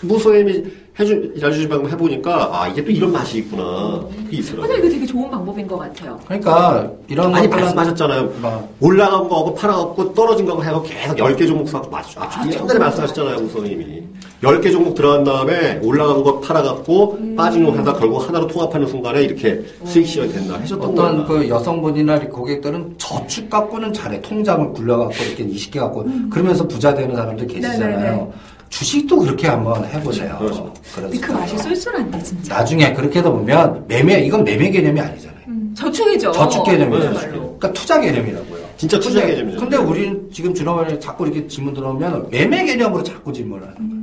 무 0.02 0.18
선생님이 0.18 0.64
해주, 0.98 1.34
알려주신 1.42 1.68
방법 1.68 1.90
해보니까, 1.92 2.50
아, 2.52 2.68
이게 2.68 2.84
또 2.84 2.90
이런 2.90 3.12
맛이 3.12 3.38
있구나. 3.38 4.04
그게 4.24 4.38
있어요. 4.38 4.60
맞아요. 4.62 4.74
이거 4.78 4.88
되게 4.88 5.06
좋은 5.06 5.30
방법인 5.30 5.66
것 5.66 5.78
같아요. 5.78 6.18
그러니까 6.24 6.90
이런 7.08 7.30
많이 7.30 7.46
것들은 7.46 7.62
말씀하셨잖아요. 7.64 8.22
뭐, 8.40 8.74
올라간 8.80 9.28
거하고 9.28 9.54
팔아갖고 9.54 10.14
떨어진 10.14 10.44
거하고 10.46 10.64
해서 10.64 10.82
계속 10.82 11.16
10개 11.16 11.46
종목 11.46 11.68
사고 11.68 11.88
맞추. 11.90 12.18
아, 12.20 12.46
옛날에 12.50 12.78
말씀하셨잖아요, 12.78 13.40
무 13.40 13.48
선생님이. 13.48 14.02
10개 14.42 14.70
종목 14.70 14.94
들어간 14.94 15.24
다음에 15.24 15.80
올라간 15.82 16.22
거 16.22 16.40
팔아갖고 16.40 17.18
빠진 17.36 17.64
거 17.64 17.72
하다 17.72 17.94
결국 17.94 18.26
하나로 18.28 18.46
통합하는 18.46 18.86
순간에 18.86 19.22
이렇게 19.22 19.62
수익 19.84 20.06
실현이 20.06 20.32
됐나 20.32 20.54
하셨던 20.60 20.90
어떤 20.90 21.26
거예요. 21.26 21.26
그 21.26 21.48
여성분이나 21.48 22.18
고객들은 22.20 22.94
저축 22.98 23.48
갖고는 23.48 23.92
잘해. 23.92 24.20
통장을 24.20 24.72
굴려갖고 24.74 25.14
이렇게 25.24 25.46
20개 25.46 25.78
갖고 25.78 26.04
그러면서 26.30 26.66
부자 26.68 26.94
되는 26.94 27.14
사람들 27.16 27.46
계시잖아요. 27.46 27.98
네네네. 27.98 28.30
주식도 28.68 29.18
그렇게 29.20 29.46
한번 29.46 29.84
해보세요. 29.86 30.36
그렇죠. 30.38 30.72
근데 30.94 31.18
그 31.18 31.32
맛이 31.32 31.56
쏠쏠한데, 31.56 32.22
진짜. 32.22 32.56
나중에 32.56 32.92
그렇게 32.92 33.20
하다 33.20 33.30
보면 33.30 33.84
매매, 33.86 34.20
이건 34.20 34.42
매매 34.44 34.70
개념이 34.70 35.00
아니잖아요. 35.00 35.36
음, 35.46 35.72
저축이죠. 35.76 36.32
저축 36.32 36.64
개념이죠. 36.64 36.98
그야말로. 37.10 37.40
그러니까 37.58 37.72
투자 37.72 38.00
개념이라고요. 38.00 38.66
진짜 38.76 38.98
투자 38.98 39.20
근데- 39.20 39.34
개념이죠. 39.36 39.60
근데 39.60 39.76
우리는 39.76 40.28
지금 40.32 40.52
준호번에 40.52 40.98
자꾸 40.98 41.24
이렇게 41.26 41.46
질문 41.46 41.72
들어오면 41.74 42.26
매매 42.30 42.64
개념으로 42.64 43.02
자꾸 43.04 43.32
질문을 43.32 43.62
하는 43.62 43.76
음. 43.78 43.88
거예요. 43.88 43.95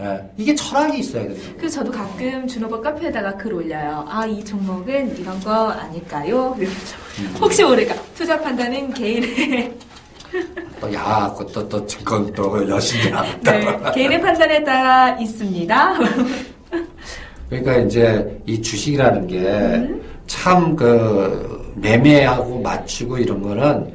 예. 0.00 0.20
이게 0.36 0.54
철학이 0.54 0.98
있어야 0.98 1.22
돼요. 1.22 1.36
그래서 1.56 1.80
저도 1.84 1.92
가끔 1.92 2.46
준호버 2.48 2.80
카페에다가 2.80 3.36
글 3.36 3.54
올려요. 3.54 4.04
아, 4.08 4.26
이 4.26 4.44
종목은 4.44 5.16
이런 5.18 5.38
거 5.40 5.68
아닐까요? 5.70 6.54
이러면서. 6.58 6.96
혹시 7.40 7.62
모르니까 7.62 7.94
투자 8.14 8.40
판단은 8.40 8.92
개인의, 8.92 9.72
또 10.80 10.92
야, 10.92 11.32
그것도 11.38 11.68
또 11.68 11.86
증권 11.86 12.32
또 12.32 12.68
열심히 12.68 13.08
하겠다. 13.10 13.52
네, 13.52 13.92
개인의 13.94 14.20
판단에 14.20 14.64
따라 14.64 15.16
있습니다. 15.18 15.94
그러니까 17.48 17.76
이제 17.76 18.42
이 18.46 18.60
주식이라는 18.60 19.26
게 19.28 19.38
음. 19.46 20.02
참그 20.26 21.72
매매하고 21.76 22.60
맞추고 22.60 23.18
이런 23.18 23.40
거는 23.42 23.94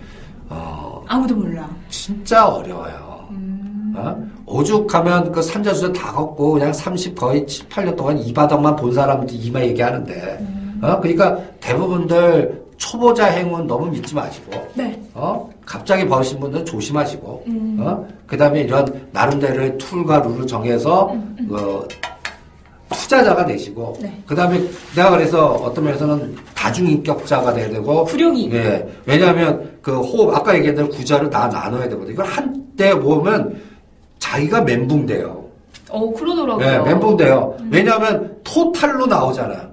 어 0.49 1.03
아무도 1.07 1.35
몰라. 1.35 1.69
진짜 1.89 2.45
어려워요. 2.47 3.08
음. 3.89 3.95
어? 3.95 4.17
오죽하면 4.45 5.31
그 5.31 5.41
산자수자 5.41 5.93
다 5.93 6.11
걷고 6.11 6.53
그냥 6.53 6.73
30 6.73 7.15
거의 7.15 7.45
7, 7.45 7.67
8년 7.69 7.95
동안 7.95 8.17
이 8.17 8.33
바닥만 8.33 8.75
본 8.75 8.93
사람들 8.93 9.35
이마 9.35 9.61
얘기하는데 9.61 10.37
음. 10.41 10.79
어? 10.83 10.99
그러니까 10.99 11.37
대부분들 11.59 12.67
초보자 12.77 13.25
행운 13.25 13.67
너무 13.67 13.89
믿지 13.91 14.15
마시고 14.15 14.51
네. 14.73 14.99
어? 15.13 15.49
갑자기 15.69 16.07
버리신 16.07 16.39
분들은 16.39 16.65
조심하시고, 16.65 17.43
음. 17.45 17.77
어? 17.79 18.03
그 18.25 18.35
다음에 18.35 18.61
이런 18.61 19.07
나름대로의 19.11 19.77
툴과 19.77 20.21
룰을 20.21 20.47
정해서, 20.47 21.15
어, 21.51 21.83
투자자가 22.89 23.45
되시고, 23.45 23.93
음, 23.99 24.01
네. 24.01 24.23
그 24.25 24.33
다음에 24.33 24.59
내가 24.95 25.11
그래서 25.11 25.45
어떤 25.45 25.83
면에서는 25.83 26.35
다중인격자가 26.55 27.53
돼야 27.53 27.69
되고, 27.69 28.03
구룡이. 28.03 28.51
예. 28.51 28.87
왜냐하면 29.05 29.77
그 29.83 29.99
호흡, 29.99 30.35
아까 30.35 30.55
얘기했던 30.55 30.89
구자를 30.89 31.29
다 31.29 31.47
나눠야 31.47 31.87
되거든요. 31.89 32.13
이걸 32.13 32.25
한때 32.25 32.99
보면 32.99 33.61
자기가 34.19 34.61
멘붕돼요. 34.61 35.45
어, 35.89 36.13
그러더라고요. 36.13 36.65
예, 36.65 36.77
멘붕돼요. 36.79 37.57
왜냐하면 37.71 38.37
토탈로 38.43 39.07
나오잖아요. 39.07 39.69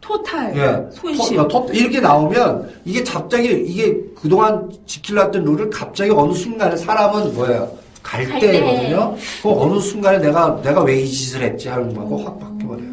토탈. 0.00 0.56
예. 0.56 0.90
손실. 0.96 1.36
토, 1.36 1.48
토- 1.48 1.68
이렇게 1.72 2.00
나오면 2.00 2.68
이게 2.84 3.02
갑자기 3.04 3.48
이게 3.66 3.96
그동안 4.20 4.68
지키려 4.86 5.22
했던 5.24 5.44
룰을 5.44 5.70
갑자기 5.70 6.10
어느 6.10 6.32
순간에 6.32 6.76
사람은 6.76 7.34
뭐예요? 7.34 7.70
갈 8.02 8.26
갈 8.28 8.40
때거든요. 8.40 9.14
그 9.42 9.50
어느 9.50 9.78
순간에 9.78 10.18
내가 10.18 10.60
내가 10.62 10.82
왜 10.82 11.02
이 11.02 11.06
짓을 11.06 11.42
했지 11.42 11.68
하는 11.68 11.94
거하고 11.94 12.16
확 12.18 12.40
바뀌어버려요. 12.40 12.90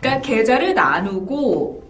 그러니까 0.00 0.20
계좌를 0.28 0.74
나누고 0.74 1.82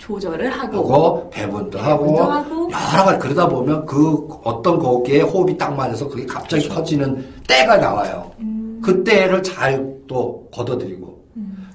조절을 0.00 0.50
하고. 0.50 0.82
그거 0.82 1.28
배분도 1.30 1.78
하고 1.78 2.16
하고. 2.22 2.62
여러 2.72 3.04
가지 3.04 3.18
그러다 3.20 3.48
보면 3.48 3.86
그 3.86 4.26
어떤 4.42 4.78
거기에 4.78 5.20
호흡이 5.20 5.56
딱 5.56 5.74
맞아서 5.76 6.08
그게 6.08 6.26
갑자기 6.26 6.68
커지는 6.68 7.24
때가 7.46 7.76
나와요. 7.76 8.32
음. 8.40 8.80
그 8.82 9.04
때를 9.04 9.42
잘 9.42 10.00
또 10.10 10.48
걷어들이고 10.52 11.20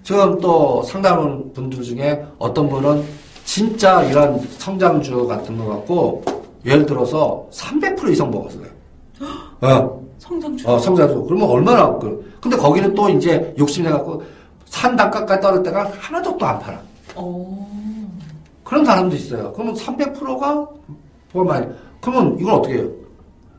지금 0.03 0.37
또 0.41 0.83
상담하는 0.83 1.53
분들 1.53 1.81
중에 1.81 2.21
어떤 2.37 2.67
분은 2.67 3.01
진짜 3.45 4.03
이런 4.03 4.37
성장주 4.57 5.25
같은 5.25 5.57
거 5.57 5.67
갖고 5.67 6.21
예를 6.65 6.85
들어서 6.85 7.47
300% 7.51 8.11
이상 8.11 8.29
먹었어요. 8.29 8.65
어, 9.61 10.01
성장주. 10.19 10.69
어, 10.69 10.77
성장주. 10.77 11.23
그러면 11.23 11.49
얼마나 11.49 11.97
그 11.97 12.29
근데 12.41 12.57
거기는 12.57 12.93
또 12.93 13.09
이제 13.09 13.55
욕심내 13.57 13.89
갖고 13.89 14.21
산 14.65 14.97
단가까지 14.97 15.41
떨을 15.41 15.63
때가 15.63 15.89
하나도 15.97 16.37
또 16.37 16.45
안 16.45 16.59
팔아. 16.59 16.77
어. 17.15 18.04
그런 18.65 18.83
사람도 18.83 19.15
있어요. 19.15 19.53
그러면 19.53 19.75
300%가 19.75 20.67
뭐만 21.31 21.73
그러면 22.01 22.37
이건 22.39 22.55
어떻게 22.55 22.75
해요? 22.75 22.89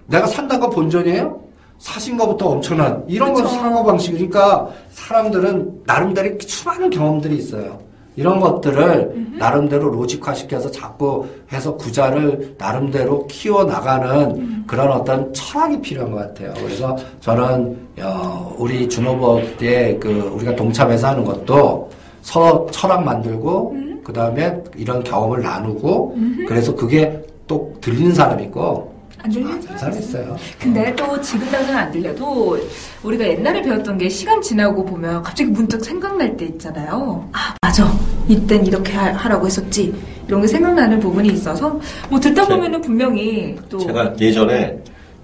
내가 0.07 0.27
산다는 0.27 0.61
거 0.61 0.69
본전이에요? 0.69 1.41
사신 1.79 2.17
거부터 2.17 2.49
엄청난 2.49 3.03
이런 3.07 3.33
건 3.33 3.45
그쵸. 3.45 3.55
사고 3.55 3.85
방식이니까 3.85 4.69
사람들은 4.91 5.83
나름대로 5.87 6.37
수많은 6.41 6.91
경험들이 6.91 7.37
있어요. 7.37 7.79
이런 8.17 8.41
것들을 8.41 9.37
나름대로 9.39 9.91
로직화 9.91 10.33
시켜서 10.33 10.71
자꾸 10.71 11.27
해서 11.53 11.77
구자를 11.77 12.55
나름대로 12.57 13.27
키워 13.27 13.65
나가는 13.65 14.65
그런 14.67 14.91
어떤 14.91 15.33
철학이 15.35 15.83
필요한 15.83 16.13
것 16.13 16.19
같아요. 16.19 16.55
그래서 16.57 16.97
저는 17.21 17.77
어, 18.01 18.55
우리 18.59 18.89
준호버에 18.89 19.99
그 20.01 20.31
우리가 20.35 20.57
동참해서 20.57 21.09
하는 21.09 21.25
것도 21.25 21.91
서로 22.23 22.67
철학 22.73 23.05
만들고 23.05 23.77
그 24.03 24.13
다음에 24.13 24.63
이런 24.76 25.02
경험을 25.02 25.42
나누고 25.42 26.16
그래서 26.47 26.75
그게 26.75 27.23
또 27.47 27.75
들리는 27.80 28.14
사람이 28.14 28.45
있고 28.45 28.95
안 29.23 29.30
들리는 29.30 29.62
아, 29.73 29.76
사람이 29.78 29.99
있어요. 30.00 30.37
근데 30.61 30.95
또 30.95 31.21
지금 31.21 31.49
당장 31.50 31.76
안 31.78 31.90
들려도 31.92 32.59
우리가 33.02 33.26
옛날에 33.26 33.62
배웠던 33.62 33.99
게 33.99 34.09
시간 34.09 34.40
지나고 34.42 34.85
보면 34.85 35.23
갑자기 35.23 35.50
문득 35.50 35.85
생각날 35.85 36.37
때 36.37 36.45
있잖아요. 36.47 37.28
아, 37.33 37.54
맞아. 37.62 37.90
이땐 38.28 38.66
이렇게 38.66 38.92
하, 38.92 39.28
라고 39.28 39.47
했었지. 39.47 39.95
이런 40.28 40.40
게 40.42 40.47
생각나는 40.49 40.99
부분이 41.00 41.28
있어서 41.30 41.78
뭐 42.11 42.18
듣다 42.21 42.45
제- 42.47 42.54
보면은 42.54 42.80
분명히 42.83 43.56
또 43.68 43.78
제가 43.78 44.14
예전에 44.21 44.76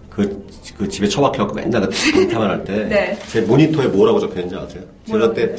그, 0.08 0.46
그 0.78 0.88
집에 0.88 1.08
처박혀갖고 1.08 1.54
맨날 1.54 1.88
방탐을 2.12 2.48
할 2.50 2.64
때 2.64 3.18
제 3.28 3.40
네. 3.40 3.46
모니터에 3.46 3.86
뭐라고 3.88 4.20
적혀있는지 4.20 4.54
아세요? 4.56 4.82
제가 5.06 5.28
그때 5.28 5.56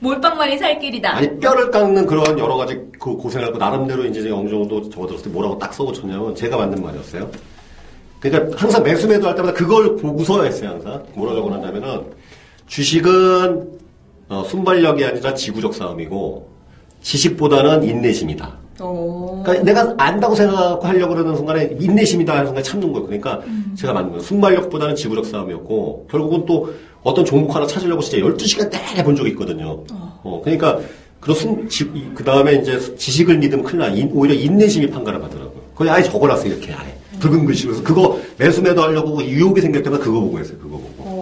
몰빵만이 0.00 0.58
살 0.58 0.78
길이다. 0.78 1.16
아니 1.16 1.38
뼈를 1.40 1.70
깎는 1.70 2.06
그런 2.06 2.38
여러 2.38 2.56
가지 2.56 2.80
그 2.98 3.16
고생을 3.16 3.48
하고 3.48 3.58
나름대로 3.58 4.04
이제 4.04 4.30
어느 4.30 4.48
정도 4.48 4.88
적어들었을 4.88 5.24
때 5.24 5.30
뭐라고 5.30 5.58
딱 5.58 5.74
써붙였냐면 5.74 6.34
제가 6.34 6.56
만든 6.56 6.82
말이었어요. 6.82 7.28
그러니까 8.20 8.56
항상 8.58 8.82
매수 8.82 9.06
매도 9.08 9.26
할 9.28 9.34
때마다 9.34 9.54
그걸 9.54 9.96
보고서 9.96 10.42
했어요 10.42 10.70
항상. 10.70 11.02
뭐라 11.14 11.34
적어놨냐면은 11.34 12.02
주식은 12.66 13.78
어, 14.28 14.44
순발력이 14.44 15.04
아니라 15.04 15.34
지구적 15.34 15.74
싸움이고 15.74 16.48
지식보다는 17.00 17.84
인내심이다. 17.84 18.58
어. 18.80 19.42
그러니까 19.44 19.64
내가 19.64 19.94
안다고 19.98 20.34
생각하려고 20.34 21.14
그러는 21.14 21.36
순간에 21.36 21.76
인내심이다 21.80 22.32
하는 22.32 22.46
순간에 22.46 22.62
참는 22.62 22.92
거예요. 22.92 23.06
그러니까 23.06 23.40
제가 23.76 23.92
만든 23.92 24.10
거예요. 24.12 24.22
순발력보다는 24.22 24.94
지구력 24.94 25.26
싸움이었고 25.26 26.06
결국은 26.10 26.44
또 26.46 26.72
어떤 27.02 27.24
종목 27.24 27.54
하나 27.54 27.66
찾으려고 27.66 28.02
진짜 28.02 28.18
12시간 28.26 28.70
내내 28.70 29.02
본 29.04 29.16
적이 29.16 29.30
있거든요. 29.30 29.84
어, 29.90 30.40
그러니까 30.42 30.78
그런 31.20 31.36
순, 31.36 31.68
지, 31.68 31.84
그 32.14 32.22
다음에 32.24 32.54
이제 32.54 32.78
지식을 32.96 33.38
믿으면 33.38 33.64
큰일 33.64 33.78
나. 33.80 33.88
인- 33.88 34.10
오히려 34.12 34.34
인내심이 34.34 34.88
판가를 34.88 35.22
하더라고요. 35.24 35.60
거기 35.74 35.90
아예 35.90 36.02
적어놨어요. 36.02 36.52
이렇게 36.52 36.72
아예. 36.72 36.96
붉은 37.18 37.44
글씨로. 37.46 37.72
그래서 37.72 37.84
그거 37.84 38.20
매수 38.36 38.62
매도 38.62 38.82
하려고 38.82 39.22
유혹이 39.24 39.60
생길 39.60 39.82
때마다 39.82 40.04
그거 40.04 40.20
보고 40.20 40.38
했어요. 40.38 40.56
그거 40.58 40.76
보고. 40.76 41.17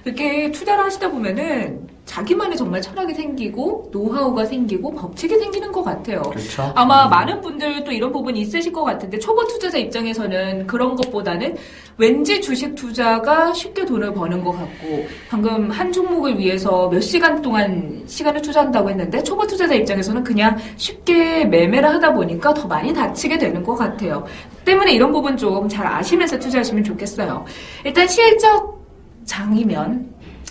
어, 0.00 0.02
이렇게 0.04 0.50
투자를 0.50 0.84
하시다 0.84 1.10
보면은 1.10 1.88
자기만의 2.06 2.56
정말 2.56 2.82
철학이 2.82 3.14
생기고 3.14 3.90
노하우가 3.92 4.44
생기고 4.44 4.92
법칙이 4.94 5.38
생기는 5.38 5.70
것 5.70 5.84
같아요. 5.84 6.22
그렇죠. 6.22 6.72
아마 6.74 7.06
많은 7.06 7.40
분들도 7.40 7.92
이런 7.92 8.10
부분이 8.10 8.40
있으실 8.40 8.72
것 8.72 8.82
같은데 8.82 9.16
초보 9.20 9.46
투자자 9.46 9.78
입장에서는 9.78 10.66
그런 10.66 10.96
것보다는 10.96 11.56
왠지 11.98 12.40
주식 12.40 12.74
투자가 12.74 13.52
쉽게 13.52 13.84
돈을 13.84 14.12
버는 14.14 14.42
것 14.42 14.52
같고 14.52 15.06
방금 15.28 15.70
한 15.70 15.92
종목을 15.92 16.36
위해서 16.36 16.88
몇 16.88 17.00
시간 17.00 17.40
동안 17.42 18.02
시간을 18.06 18.42
투자한다고 18.42 18.90
했는데 18.90 19.22
초보 19.22 19.46
투자자 19.46 19.74
입장에서는 19.74 20.24
그냥 20.24 20.56
쉽게 20.76 21.44
매매를 21.44 21.88
하다 21.94 22.14
보니까 22.14 22.52
더 22.54 22.66
많이 22.66 22.92
다치게 22.92 23.38
되는 23.38 23.62
것 23.62 23.76
같아요. 23.76 24.26
때문에 24.64 24.92
이런 24.92 25.12
부분 25.12 25.36
좀 25.36 25.68
잘 25.68 25.86
아시면서 25.86 26.36
투자하시면 26.40 26.82
좋겠어요. 26.82 27.44
일단 27.84 28.08
실적 28.08 28.79
장이면 29.30 30.10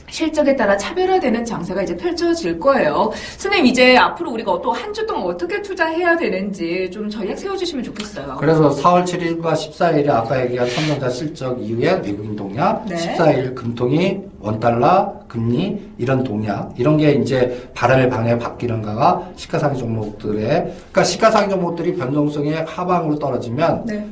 실적에 0.10 0.56
따라 0.56 0.76
차별화되는 0.76 1.46
장세가 1.46 1.84
이제 1.84 1.96
펼쳐질 1.96 2.60
거예요. 2.60 3.12
선생님 3.38 3.68
이제 3.68 3.96
앞으로 3.96 4.32
우리가 4.32 4.60
또 4.62 4.72
한 4.72 4.92
주 4.92 5.06
동안 5.06 5.26
어떻게 5.26 5.62
투자해야 5.62 6.18
되는지 6.18 6.90
좀 6.92 7.08
전략 7.10 7.38
세워주시면 7.38 7.84
좋겠어요. 7.84 8.38
그래서 8.40 8.70
4월 8.72 9.04
7일과 9.04 9.54
14일에 9.54 10.10
아까 10.10 10.42
얘기한 10.44 10.68
삼성자 10.68 11.10
실적 11.10 11.62
이후에 11.62 11.92
외국인 12.04 12.36
동향, 12.36 12.84
네. 12.88 12.96
14일 12.96 13.54
금통이 13.54 14.20
원달러, 14.40 15.14
금리 15.28 15.80
이런 16.00 16.24
동향 16.24 16.74
이런 16.78 16.98
게 16.98 17.12
이제 17.12 17.70
바람의 17.76 18.10
방향에 18.10 18.40
바뀌는가가 18.40 19.30
시가상위 19.36 19.78
종목들의 19.78 20.42
그러니까 20.48 21.04
시가상위 21.04 21.50
종목들이 21.50 21.96
변동성이 21.96 22.54
하방으로 22.54 23.20
떨어지면 23.20 23.84
네. 23.86 24.08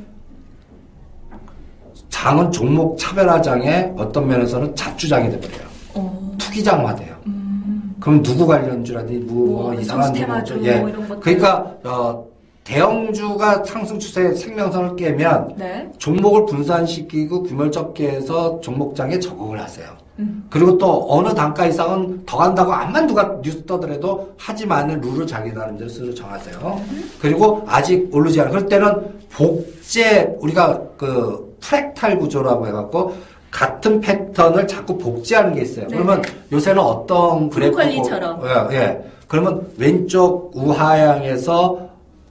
장은 2.09 2.51
종목 2.51 2.97
차별화장에 2.97 3.93
어떤 3.97 4.27
면에서는 4.27 4.75
자주장이 4.75 5.29
돼버려요. 5.31 5.67
어. 5.95 6.35
투기장화 6.37 6.95
돼요. 6.95 7.15
음. 7.27 7.95
그럼 7.99 8.23
누구 8.23 8.47
관련주라든지 8.47 9.25
뭐, 9.25 9.47
뭐 9.47 9.63
뭐, 9.63 9.73
이상한 9.73 10.13
스테마주 10.13 10.53
누구, 10.55 10.67
예. 10.67 10.79
뭐 10.79 10.89
이런 10.89 11.07
것들. 11.07 11.19
그러니까 11.19 11.73
어, 11.83 12.25
대형주가 12.63 13.63
상승 13.63 13.97
추세 13.97 14.33
생명선을 14.33 14.95
깨면 14.97 15.55
네. 15.57 15.89
종목을 15.97 16.45
분산시키고 16.45 17.43
구멸적계에서 17.43 18.59
종목장에 18.59 19.19
적응을 19.19 19.59
하세요. 19.59 19.87
음. 20.19 20.45
그리고 20.49 20.77
또 20.77 21.05
어느 21.09 21.33
단가 21.33 21.65
이상은 21.65 22.25
더 22.25 22.37
간다고 22.37 22.73
암만 22.73 23.07
누가 23.07 23.39
뉴스 23.41 23.63
떠더라도 23.65 24.33
하지만은 24.37 24.99
룰을 24.99 25.25
자기 25.27 25.53
나름대로 25.53 25.89
스스로 25.89 26.13
정하세요. 26.13 26.81
그리고 27.21 27.63
아직 27.67 28.09
오르지 28.13 28.41
않아. 28.41 28.49
그럴 28.49 28.67
때는 28.67 29.17
복제 29.29 30.35
우리가 30.39 30.81
그 30.97 31.46
프랙탈 31.59 32.17
구조라고 32.19 32.67
해갖고 32.67 33.15
같은 33.51 33.99
패턴을 34.01 34.67
자꾸 34.67 34.97
복제하는 34.97 35.55
게 35.55 35.61
있어요. 35.61 35.87
네. 35.87 35.95
그러면 35.95 36.21
요새는 36.51 36.79
어떤 36.79 37.49
그래프 37.49 37.75
브로콜리처럼. 37.75 38.41
예, 38.71 38.75
예. 38.75 39.01
그러면 39.27 39.67
왼쪽 39.77 40.51
우하향에서 40.55 41.87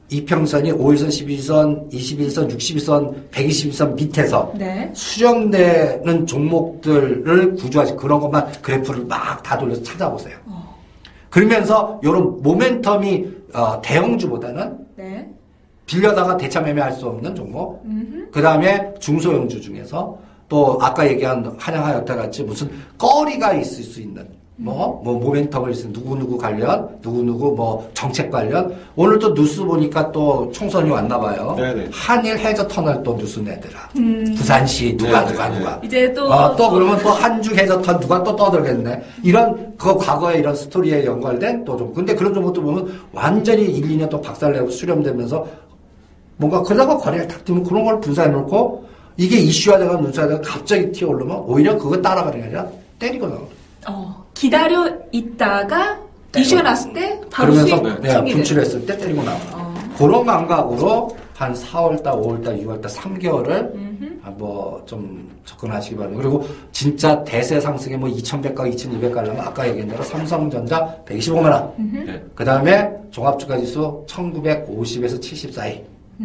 이평선이 0.08 0.72
5일선, 0.72 1.08
11선, 1.08 1.90
21선, 1.92 2.48
61선, 2.56 3.14
121선 3.32 3.94
밑에서 3.96 4.52
네. 4.56 4.88
수정되는 4.94 6.26
종목들을 6.26 7.54
구조하시 7.56 7.96
그런 7.96 8.20
것만 8.20 8.52
그래프를 8.62 9.04
막 9.06 9.42
다 9.42 9.58
돌려서 9.58 9.82
찾아보세요. 9.82 10.36
어. 10.46 10.76
그러면서 11.28 11.98
이런 12.02 12.40
모멘텀이 12.42 13.54
어, 13.54 13.80
대형주보다는 13.82 14.78
네. 14.96 15.28
빌려다가 15.86 16.36
대차 16.36 16.60
매매할 16.60 16.92
수 16.92 17.06
없는 17.06 17.34
종목. 17.34 17.82
그 18.32 18.42
다음에 18.42 18.92
중소형주 18.98 19.60
중에서 19.60 20.18
또 20.48 20.78
아까 20.80 21.08
얘기한 21.08 21.54
한양하여타 21.58 22.16
같이 22.16 22.42
무슨 22.42 22.70
꺼리가 22.98 23.54
있을 23.54 23.82
수 23.82 24.00
있는 24.00 24.26
뭐, 24.58 25.02
뭐, 25.04 25.20
모멘텀을 25.20 25.76
있는 25.76 25.92
누구누구 25.92 26.38
관련, 26.38 26.88
누구누구 27.02 27.54
뭐, 27.54 27.90
정책 27.92 28.30
관련. 28.30 28.74
오늘 28.94 29.18
또 29.18 29.34
뉴스 29.34 29.62
보니까 29.62 30.10
또 30.12 30.50
총선이 30.50 30.88
왔나 30.88 31.18
봐요. 31.18 31.54
네네. 31.58 31.88
한일 31.92 32.38
해저 32.38 32.66
터널 32.66 33.02
또 33.02 33.18
뉴스 33.18 33.40
내더라. 33.40 33.78
음. 33.96 34.34
부산시 34.34 34.96
누가 34.96 35.20
네네. 35.20 35.32
누가 35.32 35.50
누가. 35.50 35.80
이제 35.84 36.10
또. 36.14 36.32
아, 36.32 36.56
또 36.56 36.70
그러면 36.70 36.98
또 37.02 37.10
한주 37.10 37.54
해저턴 37.54 38.00
누가 38.00 38.22
또 38.22 38.34
떠들겠네. 38.34 39.02
이런 39.22 39.74
그 39.76 39.94
과거의 39.94 40.38
이런 40.38 40.56
스토리에 40.56 41.04
연관된 41.04 41.66
또 41.66 41.76
좀. 41.76 41.92
근데 41.92 42.14
그런 42.14 42.32
종목도 42.32 42.62
보면 42.62 42.98
완전히 43.12 43.64
1, 43.64 43.98
2년 43.98 44.08
또 44.08 44.18
박살내고 44.22 44.70
수렴되면서 44.70 45.46
뭔가 46.36 46.62
그러다가 46.62 46.96
거래가 46.98 47.26
탁 47.26 47.44
뜨면 47.44 47.64
그런 47.64 47.84
걸 47.84 48.00
분산해 48.00 48.30
놓고 48.30 48.86
이게 49.16 49.38
이슈화되가 49.38 49.96
눈사되가 49.96 50.40
갑자기 50.42 50.92
튀어오르면 50.92 51.36
오히려 51.46 51.76
그거 51.78 52.00
따라가는 52.00 52.38
게 52.38 52.44
아니라 52.44 52.66
때리고 52.98 53.28
나가. 53.28 53.42
어, 53.88 54.24
기다려 54.34 54.90
있다가 55.12 55.98
이슈가 56.36 56.62
났을 56.62 56.92
때 56.92 57.20
바로 57.30 57.52
그러면서 57.52 58.00
네. 58.00 58.32
분출했을 58.32 58.84
때 58.84 58.96
때리고 58.98 59.22
나가. 59.22 59.38
어. 59.54 59.74
그런 59.96 60.26
감각으로 60.26 61.16
한 61.34 61.54
4월달, 61.54 62.02
5월달, 62.02 62.62
6월달 62.62 62.84
3개월을 62.84 63.74
음흠. 63.74 64.20
뭐좀 64.38 65.30
접근하시기 65.44 65.96
바랍니다. 65.96 66.22
그리고 66.22 66.46
진짜 66.72 67.22
대세 67.24 67.60
상승에 67.60 67.96
뭐 67.96 68.08
2,100가, 68.08 68.70
2,200 68.72 69.12
가려면 69.12 69.40
아까 69.40 69.66
얘기한 69.68 69.88
대로 69.88 70.02
삼성전자 70.02 70.96
125만 71.06 71.50
원. 71.50 71.72
네. 71.76 72.22
그 72.34 72.44
다음에 72.44 72.90
종합주가지수 73.10 74.04
1950에서 74.06 75.20
70 75.20 75.54
사이. 75.54 75.82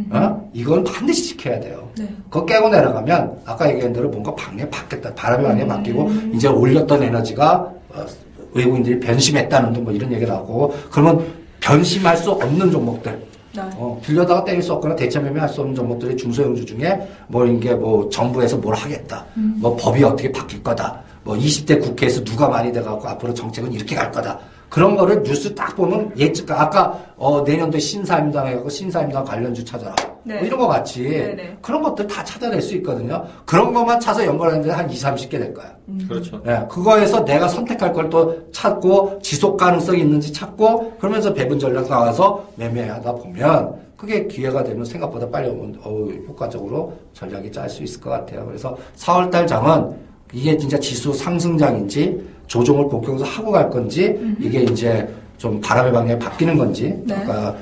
어? 0.09 0.49
이건 0.53 0.83
반드시 0.83 1.23
지켜야 1.29 1.59
돼요. 1.59 1.89
네. 1.97 2.07
그거 2.29 2.45
깨고 2.45 2.69
내려가면 2.69 3.39
아까 3.45 3.69
얘기한 3.69 3.91
대로 3.91 4.09
뭔가 4.09 4.33
방향이 4.35 4.69
바뀌었다. 4.69 5.13
바람의 5.15 5.63
음. 5.63 5.67
바뀌고 5.67 6.09
이제 6.33 6.47
올렸던 6.47 7.03
에너지가 7.03 7.71
어, 7.89 8.05
외국인들이 8.53 8.99
변심했다는 8.99 9.73
등 9.73 9.83
뭐 9.83 9.91
이런 9.93 10.11
얘기 10.13 10.25
나오고 10.25 10.73
그러면 10.91 11.25
변심할 11.59 12.15
수 12.17 12.31
없는 12.31 12.71
종목들 12.71 13.11
네. 13.53 13.61
어, 13.75 13.99
빌려다가 14.03 14.43
때릴 14.45 14.61
수 14.61 14.71
없거나 14.73 14.95
대체 14.95 15.19
매매할 15.19 15.49
수 15.49 15.59
없는 15.61 15.75
종목들이 15.75 16.15
중소형주 16.15 16.65
중에 16.65 17.01
뭐 17.27 17.45
이게 17.45 17.73
뭐 17.75 18.07
정부에서 18.09 18.57
뭘 18.57 18.73
하겠다. 18.75 19.25
뭐 19.35 19.75
법이 19.75 20.03
어떻게 20.03 20.31
바뀔 20.31 20.63
거다. 20.63 21.01
뭐 21.23 21.35
20대 21.35 21.81
국회에서 21.81 22.23
누가 22.23 22.47
많이 22.47 22.71
돼갖고 22.71 23.07
앞으로 23.07 23.33
정책은 23.33 23.73
이렇게 23.73 23.93
갈 23.95 24.09
거다. 24.09 24.39
그런 24.71 24.95
거를 24.95 25.21
뉴스 25.21 25.53
딱 25.53 25.75
보면 25.75 26.13
예측, 26.17 26.49
아까 26.49 26.97
어, 27.17 27.41
내년도에 27.41 27.77
신사임당 27.77 28.47
해갖고 28.47 28.69
신사임당 28.69 29.25
관련주 29.25 29.65
찾아라. 29.65 29.93
네. 30.23 30.35
뭐 30.37 30.43
이런 30.45 30.59
거 30.59 30.67
같이 30.67 31.03
네네. 31.03 31.57
그런 31.61 31.81
것들 31.81 32.07
다 32.07 32.23
찾아낼 32.23 32.61
수 32.61 32.73
있거든요. 32.75 33.25
그런 33.45 33.73
것만 33.73 33.99
찾아 33.99 34.25
연결하는데 34.25 34.69
한 34.71 34.89
2, 34.89 34.93
30개 34.95 35.31
될 35.31 35.53
거야. 35.53 35.75
그렇죠. 36.07 36.41
예, 36.47 36.65
그거에서 36.69 37.25
내가 37.25 37.49
선택할 37.49 37.91
걸 37.91 38.09
또 38.09 38.49
찾고 38.51 39.19
지속 39.21 39.57
가능성이 39.57 40.01
있는지 40.01 40.31
찾고 40.31 40.93
그러면서 40.99 41.33
배분 41.33 41.59
전략 41.59 41.89
나와서 41.89 42.45
매매하다 42.55 43.13
보면 43.15 43.75
그게 43.97 44.25
기회가 44.27 44.63
되면 44.63 44.85
생각보다 44.85 45.29
빨리 45.29 45.49
오면 45.49 45.81
어우, 45.83 46.11
효과적으로 46.29 46.93
전략이 47.13 47.51
짤 47.51 47.69
수 47.69 47.83
있을 47.83 47.99
것 47.99 48.09
같아요. 48.09 48.45
그래서 48.45 48.77
4월달 48.97 49.45
장은 49.47 49.93
이게 50.33 50.55
진짜 50.57 50.79
지수 50.79 51.13
상승장인지 51.13 52.31
조정을 52.51 52.89
복경해서 52.89 53.23
하고 53.23 53.51
갈 53.51 53.69
건지 53.69 54.19
이게 54.37 54.63
이제 54.63 55.07
좀 55.37 55.61
바람의 55.61 55.93
방향이 55.93 56.19
바뀌는 56.19 56.57
건지 56.57 56.93
네. 57.05 57.15
아까 57.15 57.55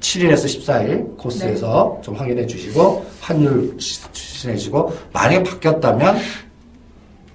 7일에서 0.00 0.46
14일 0.46 1.16
코스에서 1.18 2.00
좀 2.02 2.14
확인해 2.14 2.46
주시고 2.46 3.04
환율 3.20 3.76
추진해 3.78 4.56
주시고 4.56 4.92
만약에 5.12 5.42
바뀌었다면 5.42 6.16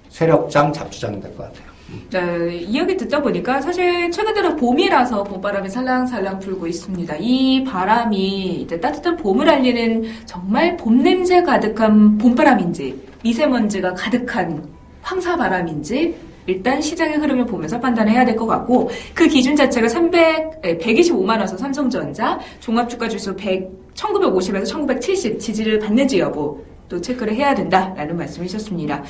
세력장 0.10 0.74
잡주장이 0.74 1.22
될 1.22 1.36
것 1.36 1.44
같아요. 1.44 1.74
네, 2.10 2.58
이야기 2.58 2.98
듣다 2.98 3.22
보니까 3.22 3.62
사실 3.62 4.10
최근 4.10 4.34
들어 4.34 4.56
봄이라서 4.56 5.24
봄바람이 5.26 5.70
살랑살랑 5.70 6.40
불고 6.40 6.66
있습니다. 6.66 7.18
이 7.20 7.64
바람이 7.66 8.62
이제 8.62 8.80
따뜻한 8.80 9.18
봄을 9.18 9.48
알리는 9.48 10.04
정말 10.26 10.76
봄 10.76 11.04
냄새 11.04 11.44
가득한 11.44 12.18
봄바람인지 12.18 13.00
미세먼지가 13.24 13.94
가득한 13.94 14.68
황사바람인지 15.04 16.33
일단 16.48 16.82
시장의 16.82 17.18
흐름을 17.18 17.46
보면서 17.46 17.80
판단해야 17.80 18.26
될 18.26 18.36
것 18.36 18.48
같고 18.48 18.90
그 19.14 19.28
기준 19.28 19.56
자체가 19.56 19.88
300, 19.88 20.62
125만 20.62 21.38
원서 21.38 21.56
삼성전자 21.56 22.40
종합주가 22.60 23.08
지수 23.08 23.36
100, 23.36 23.94
1950에서 23.94 24.66
1970 24.66 25.40
지지를 25.40 25.80
받는지 25.80 26.20
여부 26.20 26.64
또 26.90 27.00
체크를 27.00 27.36
해야 27.36 27.54
된다라는 27.54 28.18
말씀이셨습니다. 28.18 29.04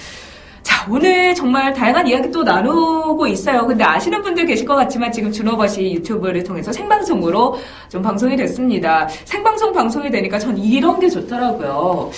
자, 0.61 0.87
오늘 0.89 1.33
정말 1.35 1.73
다양한 1.73 2.07
이야기 2.07 2.31
또 2.31 2.43
나누고 2.43 3.27
있어요. 3.27 3.65
근데 3.67 3.83
아시는 3.83 4.21
분들 4.21 4.45
계실 4.45 4.65
것 4.65 4.75
같지만 4.75 5.11
지금 5.11 5.31
준호버시 5.31 5.91
유튜브를 5.93 6.43
통해서 6.43 6.71
생방송으로 6.71 7.57
좀 7.89 8.01
방송이 8.01 8.35
됐습니다. 8.37 9.07
생방송 9.25 9.73
방송이 9.73 10.09
되니까 10.09 10.39
전 10.39 10.57
이런 10.57 10.99
게 10.99 11.09
좋더라고요. 11.09 12.11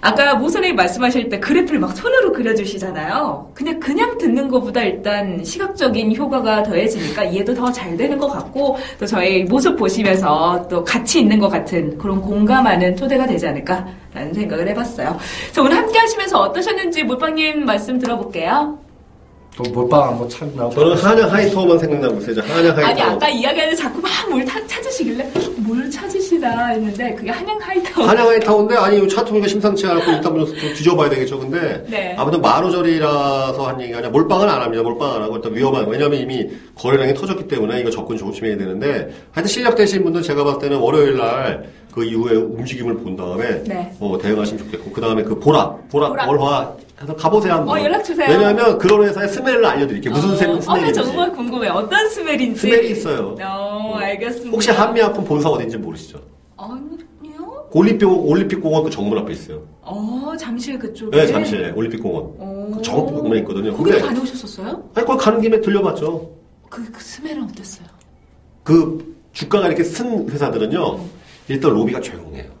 아까 0.00 0.34
모선생님 0.36 0.76
말씀하실 0.76 1.28
때 1.28 1.38
그래프를 1.40 1.80
막 1.80 1.96
손으로 1.96 2.32
그려주시잖아요. 2.32 3.50
그냥 3.54 3.80
그냥 3.80 4.16
듣는 4.18 4.48
것보다 4.48 4.82
일단 4.82 5.42
시각적인 5.44 6.14
효과가 6.16 6.62
더해지니까 6.62 7.24
이해도 7.24 7.54
더 7.54 7.68
잘 7.72 7.96
되는 7.96 8.16
것 8.18 8.28
같고 8.28 8.78
또 8.98 9.06
저희 9.06 9.44
모습 9.44 9.76
보시면서 9.76 10.66
또 10.68 10.82
같이 10.84 11.20
있는 11.20 11.38
것 11.38 11.48
같은 11.48 11.96
그런 11.98 12.20
공감하는 12.20 12.96
토대가 12.96 13.26
되지 13.26 13.46
않을까라는 13.46 14.32
생각을 14.34 14.66
해봤어요. 14.68 15.16
자 15.52 15.62
오늘 15.62 15.76
함께 15.76 15.98
하시면서 15.98 16.40
어떠셨는지 16.40 17.04
몰빵님 17.04 17.64
말씀 17.64 17.98
들어볼게요. 17.98 18.78
또 19.58 19.64
몰빵 19.72 20.10
한번 20.10 20.28
찾나고 20.28 20.70
저는 20.70 20.96
한양 20.96 21.32
하이터만 21.32 21.76
생각나고 21.80 22.18
있어요. 22.18 22.36
저 22.36 22.40
한양 22.42 22.76
하이터. 22.76 22.88
아니 22.90 23.02
아까 23.02 23.28
이야기하는데 23.28 23.74
자꾸 23.82 24.00
막 24.00 24.08
뭘 24.28 24.44
찾으시길래 24.44 25.26
뭘 25.56 25.90
찾으시나 25.90 26.66
했는데 26.68 27.14
그게 27.14 27.30
한양 27.30 27.58
하이터. 27.60 28.02
한양 28.04 28.28
하이타운데 28.28 28.76
아니 28.76 29.02
이 29.02 29.08
차트가 29.08 29.46
심상치 29.48 29.86
않고 29.86 30.10
일단 30.12 30.32
먼저 30.36 30.54
좀 30.54 30.72
뒤져봐야 30.74 31.08
되겠죠. 31.10 31.38
근데 31.40 31.84
네. 31.88 32.14
아무튼 32.16 32.40
만우절이라서 32.40 33.66
한 33.66 33.80
얘기가 33.80 33.98
아니라 33.98 34.10
몰빵은 34.12 34.48
안 34.48 34.62
합니다. 34.62 34.82
몰빵 34.84 35.14
안 35.16 35.22
하고 35.22 35.36
일단 35.36 35.54
위험한 35.56 35.88
왜냐면 35.88 36.20
이미 36.20 36.46
거래량이 36.76 37.14
터졌기 37.14 37.48
때문에 37.48 37.80
이거 37.80 37.90
접근 37.90 38.16
조심해야 38.16 38.56
되는데 38.58 39.08
하여튼 39.32 39.48
실력 39.48 39.74
되신 39.74 40.04
분들 40.04 40.22
제가 40.22 40.44
봤을 40.44 40.60
때는 40.60 40.78
월요일 40.78 41.16
날 41.16 41.64
그 41.90 42.04
이후에 42.04 42.36
움직임을 42.36 42.98
본 42.98 43.16
다음에 43.16 43.60
네. 43.64 43.90
어, 43.98 44.16
대응하시면 44.22 44.62
좋겠고 44.66 44.92
그 44.92 45.00
다음에 45.00 45.22
그 45.24 45.36
보라 45.40 45.74
보라 45.90 46.10
보라. 46.10 46.26
월화 46.28 46.72
그래서 46.98 47.14
가보세요 47.14 47.54
한번. 47.54 47.78
어, 47.78 47.84
연락 47.84 48.02
주세요. 48.02 48.28
왜냐하면 48.28 48.76
그런 48.78 49.04
회사의 49.06 49.28
smell을 49.28 49.64
알려드릴게요. 49.64 50.12
무슨 50.12 50.36
스- 50.36 50.44
어, 50.44 50.50
어, 50.50 50.54
나 50.56 50.60
smell인지. 50.60 50.94
정말 50.94 51.32
궁금해. 51.32 51.68
어떤 51.68 52.08
스멜인지. 52.08 52.60
스멜이 52.60 52.90
있어요. 52.90 53.36
어, 53.40 53.94
알겠습니다. 53.98 54.50
혹시 54.50 54.70
한미아품 54.70 55.24
본사 55.24 55.48
어딘지 55.48 55.76
모르시죠? 55.76 56.20
아니요? 56.56 57.68
올림픽 57.70 58.04
올림픽공원 58.06 58.82
그 58.82 58.90
정문 58.90 59.16
앞에 59.18 59.32
있어요. 59.32 59.62
어, 59.82 60.32
잠실 60.38 60.76
그쪽에. 60.78 61.16
네, 61.16 61.26
잠실에 61.28 61.70
올림픽공원. 61.70 62.24
어. 62.38 62.70
그 62.74 62.82
정문에 62.82 63.38
있거든요. 63.40 63.76
거기 63.76 63.96
다녀오셨었어요? 63.96 64.90
아니 64.94 65.06
거기 65.06 65.22
가는 65.24 65.40
김에 65.40 65.60
들려봤죠. 65.60 66.30
그, 66.68 66.90
그 66.90 67.00
스멜은 67.00 67.44
어땠어요? 67.44 67.86
그 68.64 69.16
주가가 69.32 69.68
이렇게 69.68 69.84
쓴 69.84 70.28
회사들은요. 70.28 70.98
일단 71.48 71.70
로비가 71.70 72.00
조용해요. 72.00 72.57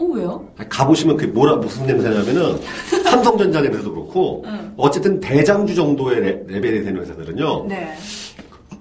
어, 0.00 0.04
왜요? 0.04 0.48
가보시면 0.68 1.16
그게 1.18 1.30
뭐라 1.30 1.56
무슨 1.56 1.86
냄새냐면은 1.86 2.58
삼성전자에서도 3.04 3.92
그렇고 3.92 4.42
응. 4.46 4.72
어쨌든 4.78 5.20
대장주 5.20 5.74
정도의 5.74 6.20
레, 6.20 6.42
레벨이 6.46 6.84
되는 6.84 7.02
회사들은요 7.02 7.66
네. 7.68 7.94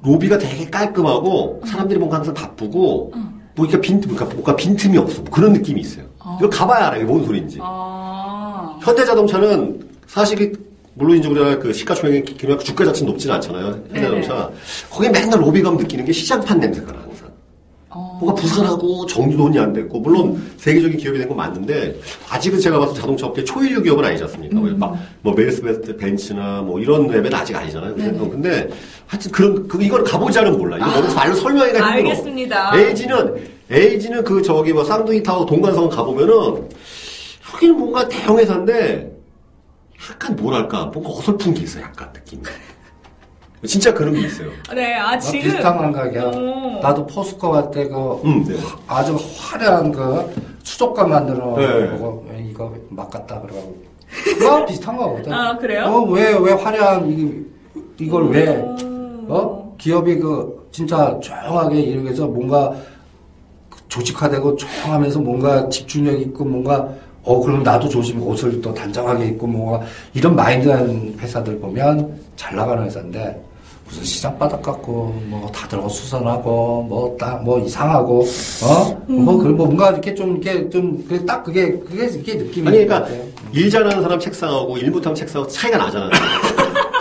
로비가 0.01 0.37
되게 0.37 0.69
깔끔하고 0.69 1.61
사람들이 1.65 1.99
뭔가 1.99 2.17
항상 2.17 2.33
바쁘고 2.33 3.11
응. 3.15 3.41
뭐니까 3.55 3.81
빈 3.81 3.99
뭔가, 3.99 4.23
뭔가 4.25 4.55
빈틈이 4.55 4.97
없어 4.97 5.21
뭐 5.21 5.29
그런 5.29 5.51
느낌이 5.51 5.81
있어요. 5.81 6.05
어. 6.19 6.37
이거 6.39 6.49
가봐야 6.49 6.87
알아 6.87 6.95
이게 6.97 7.05
뭔 7.05 7.25
소리인지. 7.25 7.59
아. 7.61 8.77
현대자동차는 8.81 9.89
사실 10.07 10.53
물론 10.93 11.17
이제 11.17 11.27
우리가 11.27 11.59
그 11.59 11.73
시가총액이 11.73 12.35
기면 12.35 12.59
주가 12.59 12.85
자체는 12.85 13.11
높지는 13.11 13.35
않잖아요. 13.35 13.83
현대자동차 13.91 14.49
거기 14.89 15.09
맨날 15.09 15.41
로비 15.41 15.61
가면 15.61 15.79
느끼는 15.79 16.05
게 16.05 16.13
시장판 16.13 16.59
냄새가 16.61 16.93
나 16.93 17.08
뭔가 18.19 18.33
부산하고 18.41 19.05
정돈이 19.05 19.57
안 19.59 19.71
됐고 19.73 19.99
물론 19.99 20.51
세계적인 20.57 20.97
기업이 20.97 21.17
된 21.17 21.29
건 21.29 21.37
맞는데 21.37 21.99
아직은 22.29 22.59
제가 22.59 22.79
봐서 22.79 22.93
자동차 22.93 23.27
업계 23.27 23.43
초일류 23.43 23.83
기업은 23.83 24.03
아니지 24.03 24.23
않습니까? 24.23 24.59
음. 24.59 24.77
막뭐 24.79 25.35
메르스베스 25.35 25.95
벤츠나 25.97 26.61
뭐 26.61 26.79
이런 26.79 27.07
레벨은 27.07 27.33
아직 27.33 27.55
아니잖아요. 27.55 27.93
근데 27.95 28.67
하여튼 29.07 29.31
그런 29.31 29.67
그 29.67 29.81
이걸 29.81 30.03
가보자는 30.03 30.57
몰라. 30.57 30.77
이거 30.77 31.01
너무 31.01 31.13
말로 31.13 31.33
설명하기가 31.35 31.77
힘들어. 31.77 32.09
알겠습니다. 32.09 32.71
LG는 32.79 33.35
LG는 33.69 34.23
그 34.23 34.41
저기 34.41 34.73
뭐 34.73 34.83
쌍둥이 34.83 35.21
타워 35.23 35.45
동관성 35.45 35.87
가보면은 35.89 36.67
여기는 37.53 37.77
뭔가 37.77 38.07
대형 38.07 38.37
회사인데 38.39 39.15
약간 40.11 40.35
뭐랄까 40.35 40.85
뭔가 40.85 41.11
어설픈 41.11 41.53
게 41.53 41.61
있어. 41.61 41.79
약간 41.81 42.09
느낌이. 42.13 42.41
진짜 43.65 43.93
그런 43.93 44.13
게 44.13 44.21
있어요. 44.21 44.49
네, 44.73 44.95
아, 44.95 45.15
어, 45.15 45.19
지금. 45.19 45.41
비슷한 45.41 45.77
감각이야. 45.77 46.23
어. 46.33 46.79
나도 46.81 47.05
포스코 47.07 47.51
갈 47.51 47.71
때 47.71 47.87
그 47.89 48.21
음, 48.23 48.43
네. 48.45 48.55
아주 48.87 49.17
화려한 49.37 49.91
그 49.91 50.33
수족관 50.63 51.09
만들어 51.09 51.57
네. 51.57 51.89
보고 51.91 52.25
에, 52.31 52.41
이거 52.49 52.73
막 52.89 53.09
같다 53.09 53.41
그러고 53.41 53.75
그거 54.23 54.65
비슷한 54.65 54.95
거거든. 54.95 55.33
아, 55.33 55.57
그래요? 55.57 55.85
어, 55.85 56.01
왜, 56.05 56.33
왜 56.39 56.53
화려한 56.53 57.09
이, 57.11 57.43
이걸 58.05 58.29
왜 58.29 58.47
음. 58.81 59.25
어? 59.27 59.75
기업이 59.77 60.19
그 60.19 60.69
진짜 60.71 61.19
조용하게 61.21 61.79
이렇게 61.81 62.09
해서 62.09 62.27
뭔가 62.27 62.73
조직화되고 63.89 64.55
조용하면서 64.55 65.19
뭔가 65.19 65.67
집중력 65.69 66.19
있고 66.21 66.45
뭔가 66.45 66.87
어 67.23 67.41
그럼 67.41 67.63
나도 67.63 67.89
조심 67.89 68.21
옷을 68.21 68.61
또 68.61 68.73
단정하게 68.73 69.27
입고 69.29 69.47
뭔가 69.47 69.85
이런 70.13 70.35
마인드한 70.35 71.15
회사들 71.19 71.59
보면 71.59 72.19
잘 72.35 72.55
나가는 72.55 72.83
회사인데 72.85 73.43
무슨 73.89 74.03
시장 74.03 74.37
바닥 74.37 74.61
같고 74.61 75.15
뭐 75.25 75.49
다들 75.51 75.79
어수선하고 75.79 76.83
뭐 76.83 77.17
딱 77.17 77.41
뭐 77.43 77.59
이상하고 77.59 78.25
어뭐 78.63 79.37
그 79.37 79.47
뭔가 79.47 79.89
이렇게 79.91 80.13
좀 80.13 80.37
이렇게 80.41 80.69
좀딱 80.69 81.43
그게 81.43 81.71
그게 81.79 82.05
이게 82.05 82.35
느낌이 82.35 82.67
아니 82.67 82.85
그러니까. 82.85 83.09
일 83.51 83.67
잘하는 83.69 84.03
사람 84.03 84.19
책상하고 84.19 84.77
일 84.77 84.91
못하는 84.91 85.15
책상하고 85.15 85.51
차이가 85.51 85.77
나잖아요. 85.79 86.11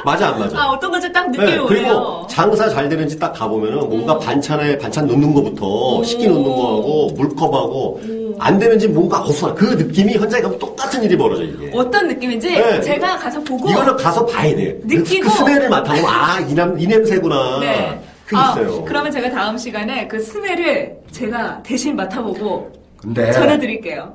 맞아 0.09 0.29
안 0.29 0.39
맞아? 0.41 0.59
아, 0.59 0.67
어떤 0.71 0.91
건지 0.91 1.13
딱 1.13 1.31
느낌이 1.31 1.47
네, 1.47 1.59
오네요. 1.59 1.67
그리고 1.67 2.27
장사 2.29 2.69
잘 2.71 2.89
되는지 2.89 3.19
딱 3.19 3.33
가보면은 3.35 3.89
뭔가 3.91 4.15
음. 4.15 4.19
반찬에 4.21 4.79
반찬 4.79 5.07
넣는 5.07 5.35
거부터 5.35 5.99
음. 5.99 6.05
식기 6.05 6.27
넣는 6.27 6.45
거하고 6.45 7.09
물컵하고 7.15 8.01
음. 8.05 8.35
안 8.39 8.59
되는지 8.59 8.89
뭔가 8.89 9.21
어수선 9.23 9.55
그 9.55 9.65
느낌이 9.75 10.15
현장에 10.15 10.43
가면 10.43 10.59
똑같은 10.59 11.03
일이 11.03 11.17
벌어져 11.17 11.43
이게. 11.43 11.71
어떤 11.75 12.09
느낌인지 12.09 12.51
네. 12.53 12.81
제가 12.81 13.19
가서 13.19 13.39
보고 13.43 13.69
이거는 13.69 13.97
가서 13.97 14.25
봐야 14.25 14.55
돼. 14.57 14.79
그- 14.81 14.87
느끼고- 14.89 15.23
그 15.25 15.29
스멜을 15.31 15.69
맡아보면 15.69 16.05
아이 16.07 16.51
이 16.83 16.87
냄새구나. 16.87 17.61
네. 17.61 18.01
그 18.25 18.37
아, 18.37 18.53
있어요. 18.53 18.85
그러면 18.85 19.11
제가 19.13 19.31
다음 19.31 19.59
시간에 19.59 20.07
그 20.09 20.19
스멜을 20.21 20.97
제가 21.13 21.63
대신 21.63 21.97
맡아보고 21.97 22.71
근데 22.97 23.31
전해드릴게요. 23.33 24.13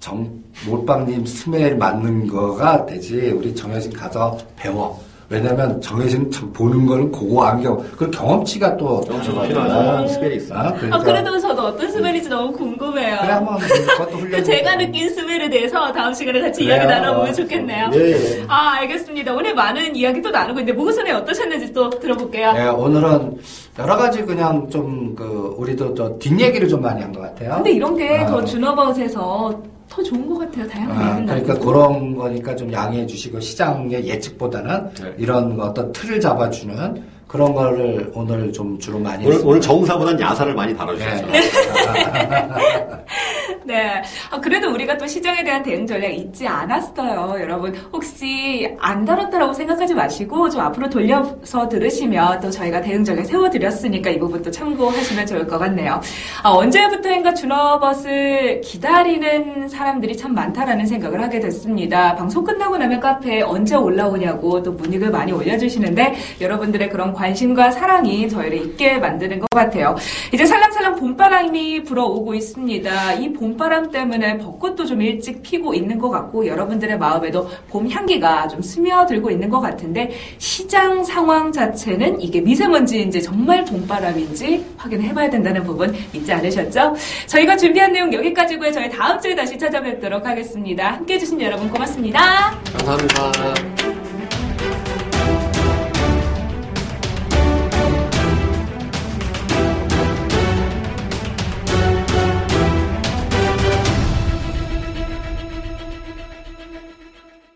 정 0.00 0.28
몰빵님 0.66 1.24
스멜 1.26 1.74
맞는 1.76 2.26
거가 2.26 2.86
되지 2.86 3.32
우리 3.36 3.54
정혜진 3.54 3.92
가서 3.92 4.36
배워. 4.56 5.00
왜냐면 5.28 5.80
정혜진 5.80 6.30
참 6.30 6.52
보는 6.52 6.84
걸 6.86 7.10
고고 7.10 7.42
안경 7.42 7.78
그 7.96 8.10
경험치가 8.10 8.76
또 8.76 9.00
필요하잖아. 9.00 10.06
스멜이 10.06 10.36
있어요. 10.36 10.58
아, 10.58 10.72
그러니까. 10.74 10.96
아, 10.96 10.98
그래도 11.00 11.38
저도 11.38 11.62
어떤 11.68 11.90
스멜인지 11.90 12.28
너무 12.28 12.52
궁금해요. 12.52 13.18
그래 13.22 13.32
한번 13.32 13.58
그것도 13.58 14.10
훈련. 14.18 14.40
그 14.40 14.44
제가 14.44 14.76
느낀 14.76 15.08
스멜에 15.08 15.48
대해서 15.48 15.90
다음 15.92 16.12
시간에 16.12 16.40
같이 16.40 16.64
이야기 16.64 16.84
그래요. 16.84 17.00
나눠보면 17.00 17.34
좋겠네요. 17.34 17.90
예, 17.94 18.10
예. 18.40 18.44
아, 18.48 18.74
알겠습니다. 18.80 19.32
오늘 19.34 19.54
많은 19.54 19.96
이야기 19.96 20.20
또 20.20 20.30
나누고 20.30 20.60
있는데 20.60 20.76
모구선에 20.78 21.12
어떠셨는지 21.12 21.72
또 21.72 21.88
들어볼게요. 21.88 22.52
네, 22.52 22.66
오늘은 22.68 23.38
여러 23.78 23.96
가지 23.96 24.22
그냥 24.22 24.68
좀 24.68 25.14
그 25.16 25.54
우리도 25.58 25.94
저 25.94 26.18
뒷얘기를 26.18 26.68
좀 26.68 26.80
많이 26.80 27.00
한 27.02 27.12
것 27.12 27.20
같아요. 27.20 27.56
근데 27.56 27.72
이런 27.72 27.96
게 27.96 28.18
아. 28.20 28.26
더 28.26 28.42
준어버스에서 28.44 29.60
더 29.92 30.02
좋은 30.02 30.26
것 30.26 30.38
같아요. 30.38 30.66
다양한 30.68 31.28
아, 31.28 31.34
그러니까. 31.34 31.58
그런 31.58 32.16
거니까 32.16 32.56
좀 32.56 32.72
양해해 32.72 33.06
주시고 33.06 33.40
시장의 33.40 34.08
예측보다는 34.08 34.94
네. 34.94 35.14
이런 35.18 35.54
거 35.54 35.64
어떤 35.64 35.92
틀을 35.92 36.18
잡아주는 36.18 37.04
그런 37.28 37.52
거를 37.52 38.10
오늘 38.14 38.50
좀 38.52 38.78
주로 38.78 38.98
많이 38.98 39.24
오늘, 39.24 39.34
했습니다. 39.34 39.50
오늘 39.50 39.60
정사보단 39.60 40.18
야사를 40.20 40.54
많이 40.54 40.74
다뤄주셨죠. 40.74 41.26
네. 41.26 41.40
네. 43.64 44.02
아, 44.30 44.40
그래도 44.40 44.70
우리가 44.70 44.96
또 44.96 45.06
시장에 45.06 45.42
대한 45.44 45.62
대응 45.62 45.86
전략 45.86 46.12
잊지 46.12 46.46
않았어요. 46.46 47.40
여러분, 47.40 47.74
혹시 47.92 48.74
안 48.78 49.04
다뤘다라고 49.04 49.52
생각하지 49.52 49.94
마시고 49.94 50.50
좀 50.50 50.60
앞으로 50.60 50.88
돌려서 50.88 51.68
들으시면 51.68 52.40
또 52.40 52.50
저희가 52.50 52.80
대응 52.80 53.04
전략 53.04 53.26
세워드렸으니까 53.26 54.10
이 54.10 54.18
부분도 54.18 54.50
참고하시면 54.50 55.26
좋을 55.26 55.46
것 55.46 55.58
같네요. 55.58 56.00
아, 56.42 56.50
언제부터인가 56.50 57.34
준어벗을 57.34 58.60
기다리는 58.62 59.68
사람들이 59.68 60.16
참 60.16 60.34
많다라는 60.34 60.86
생각을 60.86 61.20
하게 61.22 61.40
됐습니다. 61.40 62.14
방송 62.14 62.44
끝나고 62.44 62.76
나면 62.76 63.00
카페에 63.00 63.42
언제 63.42 63.74
올라오냐고 63.74 64.62
또 64.62 64.72
문의를 64.72 65.10
많이 65.10 65.32
올려주시는데 65.32 66.14
여러분들의 66.40 66.88
그런 66.90 67.12
관심과 67.12 67.70
사랑이 67.70 68.28
저희를 68.28 68.58
있게 68.58 68.98
만드는 68.98 69.38
것 69.38 69.46
같아요. 69.50 69.96
이제 70.32 70.44
살랑살랑 70.44 70.96
봄바람이 70.96 71.84
불어오고 71.84 72.34
있습니다. 72.34 73.14
이 73.14 73.32
봄바람 73.42 73.90
때문에 73.90 74.38
벚꽃도 74.38 74.86
좀 74.86 75.02
일찍 75.02 75.42
피고 75.42 75.74
있는 75.74 75.98
것 75.98 76.10
같고 76.10 76.46
여러분들의 76.46 76.96
마음에도 76.96 77.50
봄 77.68 77.90
향기가 77.90 78.46
좀 78.46 78.62
스며들고 78.62 79.32
있는 79.32 79.50
것 79.50 79.60
같은데 79.60 80.12
시장 80.38 81.02
상황 81.02 81.50
자체는 81.50 82.20
이게 82.20 82.40
미세먼지인지 82.40 83.20
정말 83.20 83.64
봄바람인지 83.64 84.64
확인해봐야 84.76 85.28
된다는 85.28 85.64
부분 85.64 85.92
잊지 86.12 86.32
않으셨죠? 86.32 86.94
저희가 87.26 87.56
준비한 87.56 87.92
내용 87.92 88.12
여기까지고요. 88.12 88.70
저희 88.70 88.88
다음 88.88 89.20
주에 89.20 89.34
다시 89.34 89.58
찾아뵙도록 89.58 90.24
하겠습니다. 90.24 90.92
함께해 90.92 91.18
주신 91.18 91.40
여러분 91.40 91.68
고맙습니다. 91.68 92.56
감사합니다. 92.78 93.91